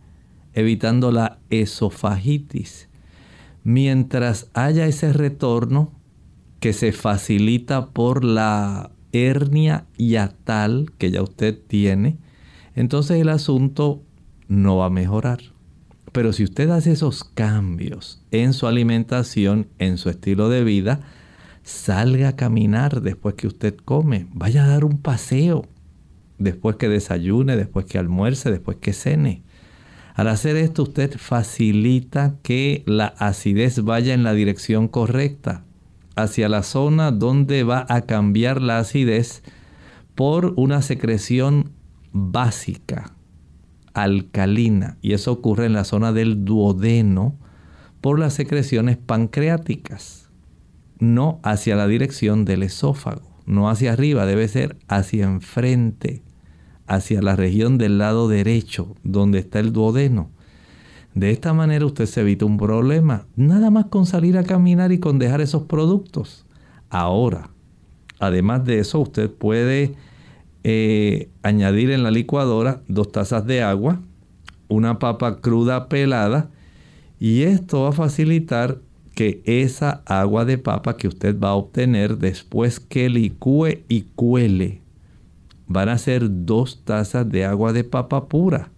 [0.52, 2.88] evitando la esofagitis.
[3.64, 5.92] Mientras haya ese retorno,
[6.60, 12.16] que se facilita por la hernia yatal que ya usted tiene,
[12.74, 14.02] entonces el asunto
[14.48, 15.40] no va a mejorar.
[16.12, 21.00] Pero si usted hace esos cambios en su alimentación, en su estilo de vida,
[21.64, 25.66] salga a caminar después que usted come, vaya a dar un paseo
[26.38, 29.42] después que desayune, después que almuerce, después que cene.
[30.14, 35.64] Al hacer esto usted facilita que la acidez vaya en la dirección correcta
[36.16, 39.42] hacia la zona donde va a cambiar la acidez
[40.14, 41.72] por una secreción
[42.12, 43.14] básica,
[43.92, 47.36] alcalina, y eso ocurre en la zona del duodeno
[48.00, 50.30] por las secreciones pancreáticas,
[51.00, 56.22] no hacia la dirección del esófago, no hacia arriba, debe ser hacia enfrente,
[56.86, 60.30] hacia la región del lado derecho, donde está el duodeno.
[61.14, 64.98] De esta manera usted se evita un problema, nada más con salir a caminar y
[64.98, 66.44] con dejar esos productos.
[66.90, 67.50] Ahora,
[68.18, 69.94] además de eso, usted puede
[70.64, 74.00] eh, añadir en la licuadora dos tazas de agua,
[74.68, 76.50] una papa cruda pelada,
[77.20, 78.80] y esto va a facilitar
[79.14, 84.80] que esa agua de papa que usted va a obtener después que licúe y cuele,
[85.66, 88.70] van a ser dos tazas de agua de papa pura.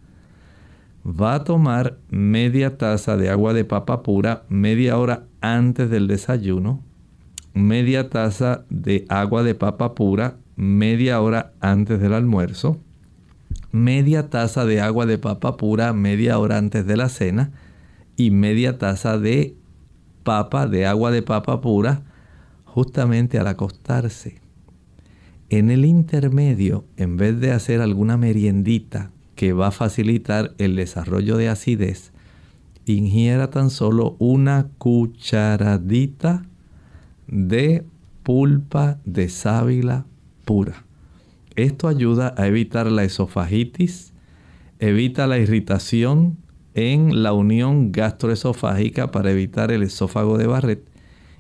[1.05, 6.83] Va a tomar media taza de agua de papa pura media hora antes del desayuno,
[7.55, 12.79] media taza de agua de papa pura media hora antes del almuerzo,
[13.73, 17.53] media taza de agua de papa pura media hora antes de la cena
[18.17, 19.55] y media taza de
[20.27, 22.03] papa de agua de papa pura
[22.65, 24.41] justamente al acostarse.
[25.51, 31.37] En el intermedio, en vez de hacer alguna meriendita que va a facilitar el desarrollo
[31.37, 32.13] de acidez,
[32.87, 36.45] ingiera tan solo una cucharadita
[37.29, 37.85] de
[38.25, 40.07] pulpa de sábila
[40.45, 40.85] pura.
[41.55, 44.13] Esto ayuda a evitar la esofagitis,
[44.81, 46.37] evita la irritación
[46.77, 50.81] en la unión gastroesofágica para evitar el esófago de Barrett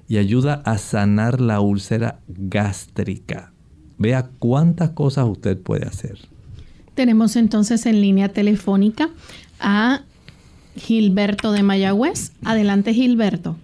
[0.08, 3.52] y ayuda a sanar la úlcera gástrica.
[3.98, 6.16] Vea cuántas cosas usted puede hacer.
[6.94, 9.10] Tenemos entonces en línea telefónica
[9.60, 10.00] a
[10.74, 12.32] Gilberto de Mayagüez.
[12.42, 13.56] Adelante, Gilberto.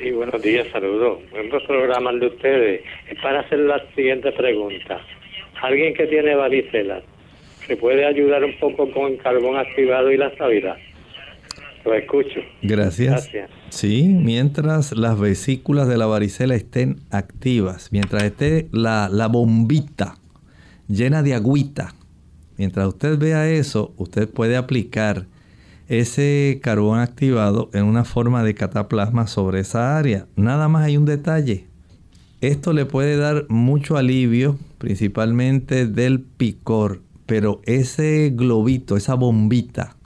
[0.00, 1.20] Sí, buenos días, saludos.
[1.30, 2.80] Buenos programas de ustedes.
[3.08, 5.00] Es para hacer la siguiente pregunta.
[5.62, 7.02] Alguien que tiene varicela,
[7.66, 10.76] ¿se puede ayudar un poco con el carbón activado y la sábila?
[11.84, 12.40] Lo escucho.
[12.62, 13.32] Gracias.
[13.32, 13.50] Gracias.
[13.70, 20.16] Sí, mientras las vesículas de la varicela estén activas, mientras esté la, la bombita
[20.88, 21.94] llena de agüita,
[22.58, 25.26] mientras usted vea eso, usted puede aplicar
[25.88, 30.26] ese carbón activado en una forma de cataplasma sobre esa área.
[30.36, 31.64] Nada más hay un detalle.
[32.40, 37.00] Esto le puede dar mucho alivio, principalmente del picor,
[37.30, 39.96] pero ese globito, esa bombita,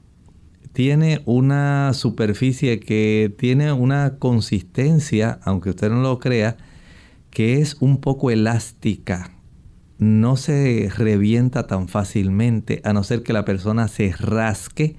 [0.74, 6.58] tiene una superficie que tiene una consistencia, aunque usted no lo crea,
[7.30, 9.30] que es un poco elástica.
[9.96, 14.96] No se revienta tan fácilmente, a no ser que la persona se rasque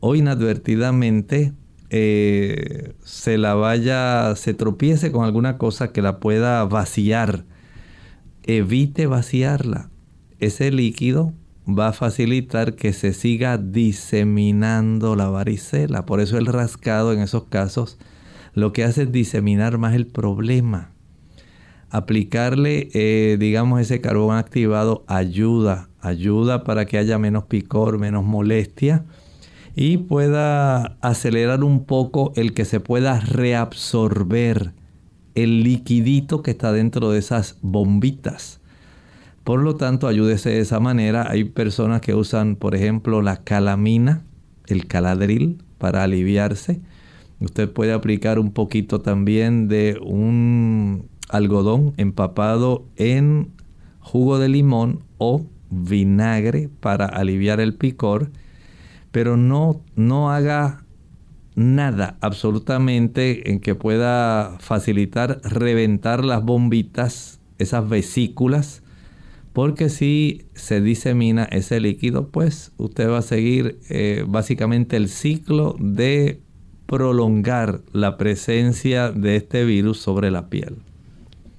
[0.00, 1.52] o inadvertidamente
[1.90, 7.44] eh, se la vaya, se tropiece con alguna cosa que la pueda vaciar.
[8.42, 9.88] Evite vaciarla.
[10.40, 11.32] Ese líquido
[11.78, 16.06] va a facilitar que se siga diseminando la varicela.
[16.06, 17.98] Por eso el rascado en esos casos
[18.54, 20.92] lo que hace es diseminar más el problema.
[21.90, 29.04] Aplicarle, eh, digamos, ese carbón activado ayuda, ayuda para que haya menos picor, menos molestia
[29.74, 34.72] y pueda acelerar un poco el que se pueda reabsorber
[35.34, 38.59] el liquidito que está dentro de esas bombitas.
[39.44, 41.30] Por lo tanto, ayúdese de esa manera.
[41.30, 44.24] Hay personas que usan, por ejemplo, la calamina,
[44.66, 46.80] el caladril, para aliviarse.
[47.40, 53.52] Usted puede aplicar un poquito también de un algodón empapado en
[53.98, 58.30] jugo de limón o vinagre para aliviar el picor
[59.10, 60.84] pero no, no haga
[61.54, 68.82] nada absolutamente en que pueda facilitar reventar las bombitas, esas vesículas,
[69.60, 75.76] porque si se disemina ese líquido, pues usted va a seguir eh, básicamente el ciclo
[75.78, 76.40] de
[76.86, 80.76] prolongar la presencia de este virus sobre la piel.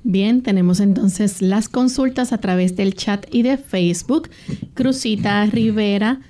[0.03, 4.31] Bien, tenemos entonces las consultas a través del chat y de Facebook.
[4.73, 6.21] Cruzita Rivera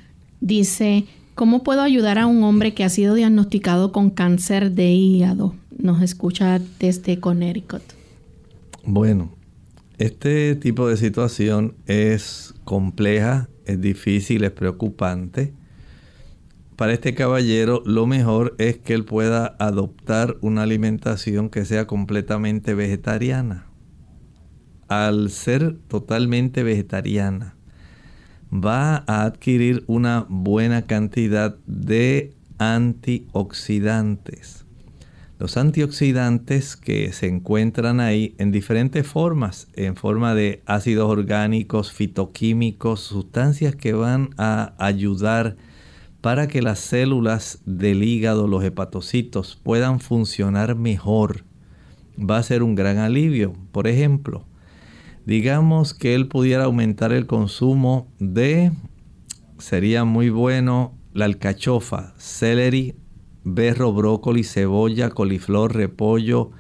[0.42, 1.06] Dice,
[1.36, 5.56] ¿cómo puedo ayudar a un hombre que ha sido diagnosticado con cáncer de hígado?
[5.78, 7.84] Nos escucha desde Connecticut.
[8.84, 9.32] Bueno,
[10.02, 15.54] este tipo de situación es compleja, es difícil, es preocupante.
[16.76, 22.74] Para este caballero lo mejor es que él pueda adoptar una alimentación que sea completamente
[22.74, 23.68] vegetariana.
[24.88, 27.54] Al ser totalmente vegetariana,
[28.52, 34.61] va a adquirir una buena cantidad de antioxidantes.
[35.42, 43.00] Los antioxidantes que se encuentran ahí en diferentes formas, en forma de ácidos orgánicos, fitoquímicos,
[43.00, 45.56] sustancias que van a ayudar
[46.22, 51.44] para que las células del hígado, los hepatocitos, puedan funcionar mejor.
[52.20, 53.54] Va a ser un gran alivio.
[53.72, 54.46] Por ejemplo,
[55.26, 58.74] digamos que él pudiera aumentar el consumo de,
[59.58, 62.94] sería muy bueno, la alcachofa, celery,
[63.44, 66.52] berro, brócoli, cebolla, coliflor, repollo,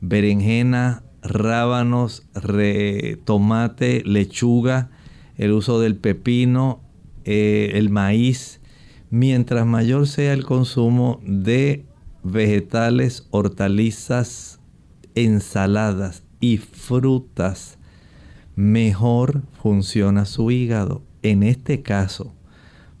[0.00, 2.26] berenjena, rábanos,
[3.24, 4.90] tomate, lechuga,
[5.36, 6.80] el uso del pepino,
[7.24, 8.60] eh, el maíz.
[9.10, 11.84] Mientras mayor sea el consumo de
[12.22, 14.60] vegetales, hortalizas,
[15.14, 17.78] ensaladas y frutas,
[18.56, 21.02] mejor funciona su hígado.
[21.22, 22.35] En este caso,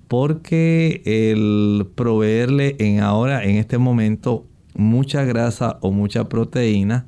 [0.08, 7.06] porque el proveerle en ahora, en este momento, mucha grasa o mucha proteína,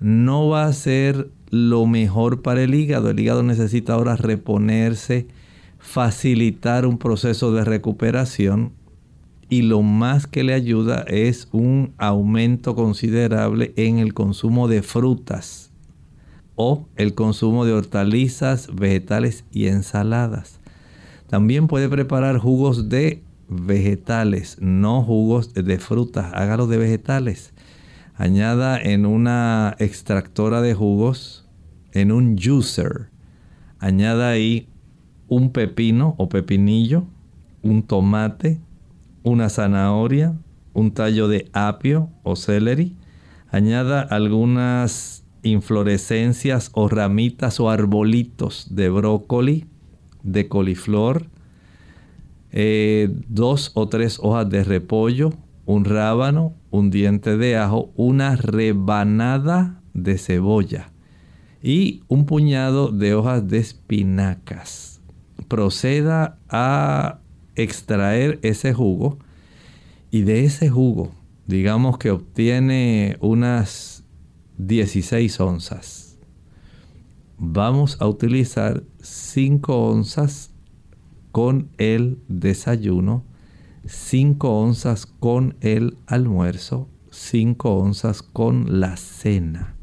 [0.00, 3.10] no va a ser lo mejor para el hígado.
[3.10, 5.26] El hígado necesita ahora reponerse,
[5.78, 8.72] facilitar un proceso de recuperación
[9.48, 15.70] y lo más que le ayuda es un aumento considerable en el consumo de frutas
[16.56, 20.60] o el consumo de hortalizas, vegetales y ensaladas.
[21.28, 27.52] También puede preparar jugos de vegetales, no jugos de frutas, hágalo de vegetales.
[28.14, 31.46] Añada en una extractora de jugos,
[31.92, 33.10] en un juicer,
[33.78, 34.68] añada ahí
[35.28, 37.06] un pepino o pepinillo,
[37.62, 38.60] un tomate,
[39.22, 40.34] una zanahoria,
[40.72, 42.96] un tallo de apio o celery.
[43.50, 49.66] Añada algunas inflorescencias o ramitas o arbolitos de brócoli,
[50.26, 51.28] de coliflor,
[52.50, 55.32] eh, dos o tres hojas de repollo,
[55.64, 60.92] un rábano, un diente de ajo, una rebanada de cebolla
[61.62, 65.00] y un puñado de hojas de espinacas.
[65.48, 67.20] Proceda a
[67.54, 69.18] extraer ese jugo
[70.10, 71.12] y de ese jugo,
[71.46, 74.04] digamos que obtiene unas
[74.58, 76.05] 16 onzas.
[77.38, 80.52] Vamos a utilizar 5 onzas
[81.32, 83.24] con el desayuno,
[83.84, 89.76] 5 onzas con el almuerzo, 5 onzas con la cena.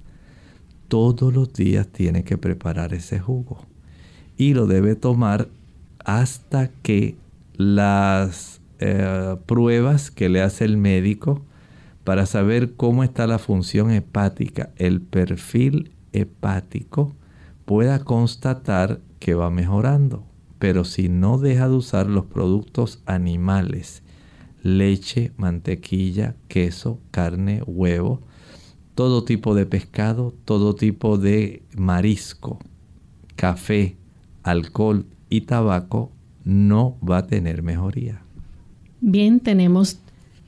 [0.87, 3.59] Todos los días tiene que preparar ese jugo
[4.35, 5.47] y lo debe tomar
[6.03, 7.17] hasta que
[7.55, 11.43] las eh, pruebas que le hace el médico
[12.03, 17.15] para saber cómo está la función hepática, el perfil hepático,
[17.65, 20.23] pueda constatar que va mejorando.
[20.59, 24.03] Pero si no deja de usar los productos animales,
[24.61, 28.21] leche, mantequilla, queso, carne, huevo,
[28.95, 32.59] todo tipo de pescado, todo tipo de marisco,
[33.35, 33.97] café,
[34.43, 36.11] alcohol y tabaco,
[36.45, 38.21] no va a tener mejoría.
[39.01, 39.99] Bien, tenemos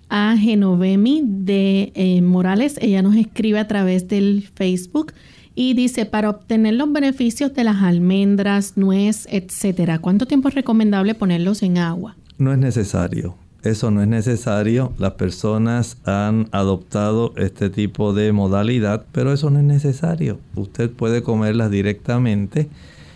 [0.09, 2.77] a Genovemi de eh, Morales.
[2.81, 5.13] Ella nos escribe a través del Facebook
[5.55, 11.15] y dice, para obtener los beneficios de las almendras, nuez, etcétera, ¿cuánto tiempo es recomendable
[11.15, 12.15] ponerlos en agua?
[12.37, 13.35] No es necesario.
[13.63, 14.93] Eso no es necesario.
[14.99, 20.39] Las personas han adoptado este tipo de modalidad, pero eso no es necesario.
[20.55, 22.69] Usted puede comerlas directamente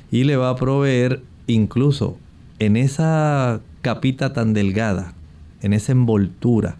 [0.09, 2.17] y le va a proveer incluso
[2.57, 5.13] en esa capita tan delgada,
[5.61, 6.77] en esa envoltura,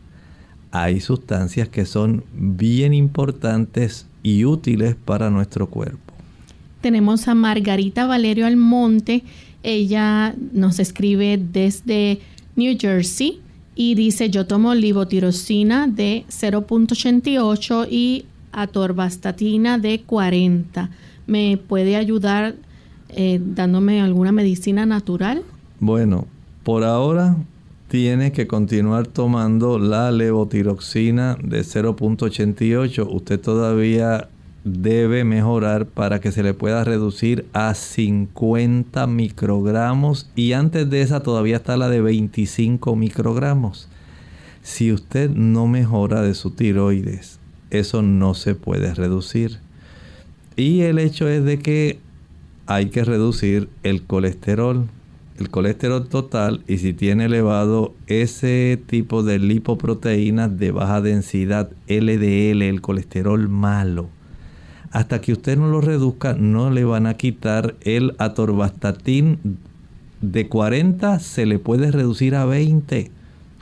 [0.72, 6.14] hay sustancias que son bien importantes y útiles para nuestro cuerpo.
[6.82, 9.24] Tenemos a Margarita Valerio Almonte.
[9.64, 12.20] Ella nos escribe desde
[12.56, 13.42] New Jersey
[13.76, 20.90] y dice, yo tomo livotirosina de 0.88 y atorvastatina de 40.
[21.28, 22.56] ¿Me puede ayudar
[23.10, 25.44] eh, dándome alguna medicina natural?
[25.80, 26.28] Bueno,
[26.64, 27.38] por ahora
[27.90, 33.08] tiene que continuar tomando la levotiroxina de 0.88.
[33.10, 34.30] Usted todavía
[34.64, 41.22] debe mejorar para que se le pueda reducir a 50 microgramos y antes de esa
[41.22, 43.90] todavía está la de 25 microgramos.
[44.62, 47.40] Si usted no mejora de su tiroides,
[47.72, 49.58] eso no se puede reducir.
[50.56, 52.00] Y el hecho es de que
[52.68, 54.88] hay que reducir el colesterol
[55.40, 62.62] el colesterol total y si tiene elevado ese tipo de lipoproteínas de baja densidad, LDL,
[62.62, 64.10] el colesterol malo.
[64.92, 69.40] Hasta que usted no lo reduzca, no le van a quitar el atorvastatin
[70.22, 73.10] de 40, se le puede reducir a 20.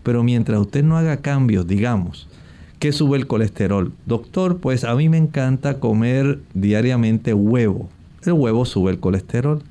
[0.01, 2.27] Pero mientras usted no haga cambios, digamos,
[2.79, 3.91] que sube el colesterol.
[4.05, 7.89] Doctor, pues a mí me encanta comer diariamente huevo.
[8.23, 9.61] El huevo sube el colesterol.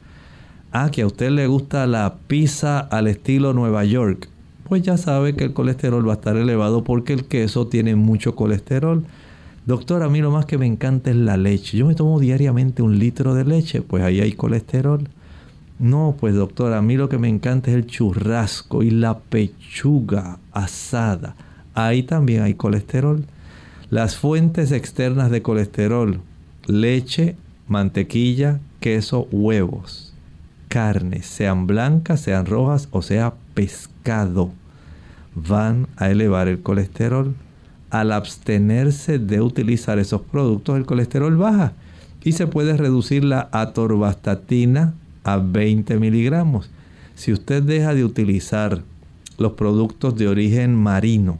[0.79, 4.29] Ah, que a usted le gusta la pizza al estilo Nueva York.
[4.69, 8.35] Pues ya sabe que el colesterol va a estar elevado porque el queso tiene mucho
[8.35, 9.03] colesterol.
[9.65, 11.79] Doctor, a mí lo más que me encanta es la leche.
[11.79, 15.09] Yo me tomo diariamente un litro de leche, pues ahí hay colesterol.
[15.79, 20.41] No, pues doctor, a mí lo que me encanta es el churrasco y la pechuga
[20.53, 21.37] asada.
[21.73, 23.25] Ahí también hay colesterol.
[23.89, 26.21] Las fuentes externas de colesterol,
[26.67, 27.35] leche,
[27.67, 30.06] mantequilla, queso, huevos
[30.77, 34.53] carnes, sean blancas, sean rojas o sea pescado,
[35.35, 37.35] van a elevar el colesterol.
[37.89, 41.73] Al abstenerse de utilizar esos productos, el colesterol baja
[42.23, 44.93] y se puede reducir la atorvastatina
[45.25, 46.69] a 20 miligramos.
[47.15, 48.83] Si usted deja de utilizar
[49.39, 51.39] los productos de origen marino,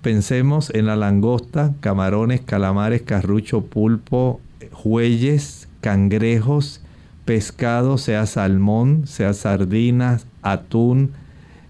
[0.00, 4.40] pensemos en la langosta, camarones, calamares, carrucho, pulpo,
[4.70, 6.82] jueyes, cangrejos,
[7.28, 11.10] pescado, sea salmón, sea sardinas, atún,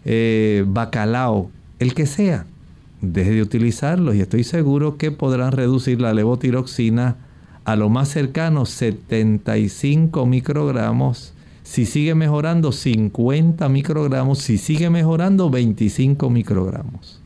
[0.05, 1.51] eh, bacalao,
[1.81, 2.47] el que sea,
[3.01, 7.17] deje de utilizarlos y estoy seguro que podrán reducir la levotiroxina
[7.65, 11.35] a lo más cercano 75 microgramos.
[11.65, 17.21] Si sigue mejorando 50 microgramos, si sigue mejorando 25 microgramos.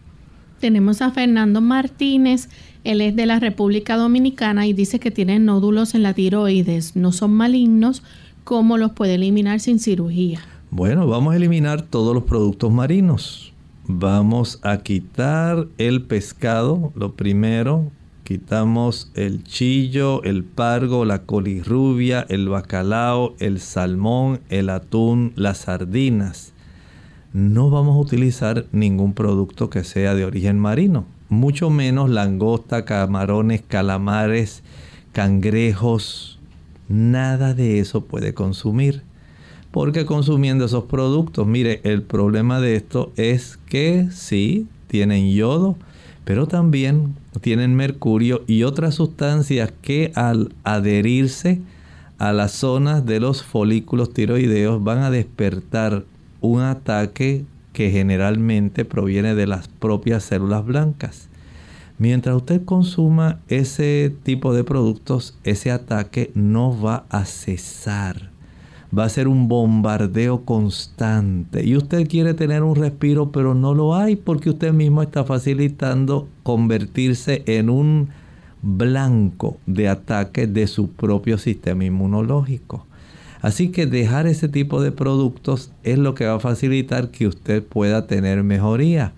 [0.59, 2.49] Tenemos a Fernando Martínez,
[2.83, 7.13] él es de la República Dominicana y dice que tiene nódulos en la tiroides, no
[7.13, 8.03] son malignos,
[8.45, 10.41] ¿cómo los puede eliminar sin cirugía?
[10.71, 13.53] Bueno, vamos a eliminar todos los productos marinos.
[13.87, 17.91] Vamos a quitar el pescado, lo primero,
[18.25, 26.53] quitamos el chillo, el pargo, la colirrubia, el bacalao, el salmón, el atún, las sardinas.
[27.33, 33.63] No vamos a utilizar ningún producto que sea de origen marino, mucho menos langosta, camarones,
[33.67, 34.63] calamares,
[35.13, 36.39] cangrejos.
[36.89, 39.03] Nada de eso puede consumir.
[39.71, 45.77] Porque consumiendo esos productos, mire, el problema de esto es que sí, tienen yodo,
[46.25, 51.61] pero también tienen mercurio y otras sustancias que al adherirse
[52.19, 56.05] a las zonas de los folículos tiroideos van a despertar
[56.41, 61.29] un ataque que generalmente proviene de las propias células blancas.
[62.03, 68.33] Mientras usted consuma ese tipo de productos, ese ataque no va a cesar
[68.99, 71.65] va a ser un bombardeo constante.
[71.65, 76.29] Y usted quiere tener un respiro, pero no lo hay porque usted mismo está facilitando
[76.43, 78.09] convertirse en un
[78.63, 82.85] blanco de ataque de su propio sistema inmunológico.
[83.43, 87.63] Así que dejar ese tipo de productos es lo que va a facilitar que usted
[87.63, 89.15] pueda tener mejoría.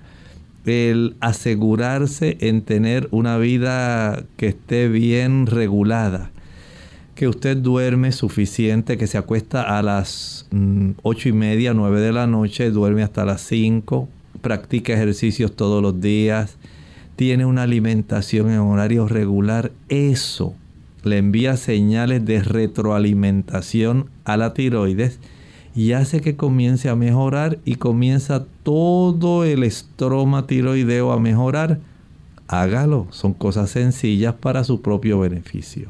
[0.65, 6.31] El asegurarse en tener una vida que esté bien regulada
[7.15, 12.13] que usted duerme suficiente, que se acuesta a las mm, ocho y media, 9 de
[12.13, 14.09] la noche, duerme hasta las 5,
[14.41, 16.57] practica ejercicios todos los días,
[17.17, 20.55] tiene una alimentación en horario regular, eso
[21.05, 25.21] le envía señales de retroalimentación a la tiroides
[25.75, 31.81] y hace que comience a mejorar y comienza todo el estroma tiroideo a mejorar.
[32.47, 35.89] Hágalo, son cosas sencillas para su propio beneficio.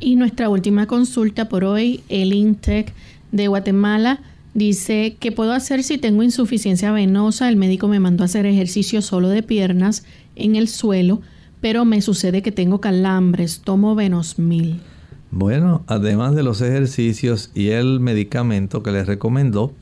[0.00, 2.92] Y nuestra última consulta por hoy, el INTEC
[3.32, 4.20] de Guatemala
[4.54, 7.48] dice, ¿qué puedo hacer si tengo insuficiencia venosa?
[7.48, 10.04] El médico me mandó a hacer ejercicio solo de piernas
[10.36, 11.22] en el suelo,
[11.60, 14.80] pero me sucede que tengo calambres, tomo Venosmil.
[15.30, 19.72] Bueno, además de los ejercicios y el medicamento que les recomendó,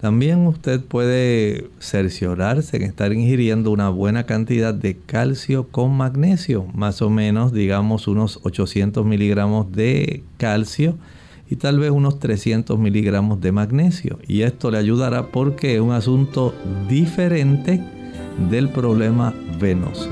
[0.00, 7.02] también usted puede cerciorarse en estar ingiriendo una buena cantidad de calcio con magnesio, más
[7.02, 10.96] o menos, digamos, unos 800 miligramos de calcio
[11.50, 14.18] y tal vez unos 300 miligramos de magnesio.
[14.26, 16.54] Y esto le ayudará porque es un asunto
[16.88, 17.80] diferente
[18.50, 20.10] del problema venoso.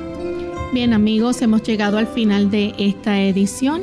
[0.72, 3.82] Bien amigos, hemos llegado al final de esta edición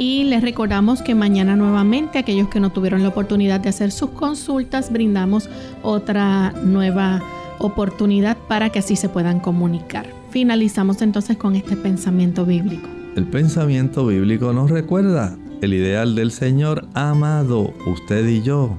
[0.00, 4.08] y les recordamos que mañana nuevamente aquellos que no tuvieron la oportunidad de hacer sus
[4.10, 5.50] consultas brindamos
[5.82, 7.22] otra nueva
[7.58, 10.06] oportunidad para que así se puedan comunicar.
[10.30, 12.88] Finalizamos entonces con este pensamiento bíblico.
[13.14, 18.78] El pensamiento bíblico nos recuerda el ideal del Señor amado, usted y yo.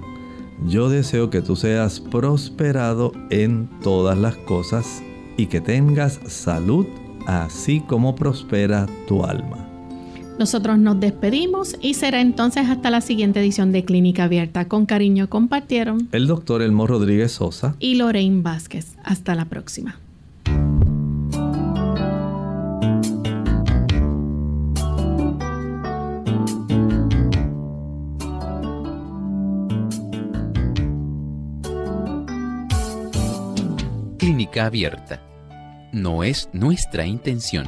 [0.65, 5.03] Yo deseo que tú seas prosperado en todas las cosas
[5.37, 6.87] y que tengas salud
[7.27, 9.70] así como prospera tu alma.
[10.39, 14.67] Nosotros nos despedimos y será entonces hasta la siguiente edición de Clínica Abierta.
[14.67, 18.95] Con cariño compartieron el doctor Elmo Rodríguez Sosa y Lorraine Vázquez.
[19.03, 19.99] Hasta la próxima.
[34.17, 35.21] Clínica Abierta.
[35.91, 37.67] No es nuestra intención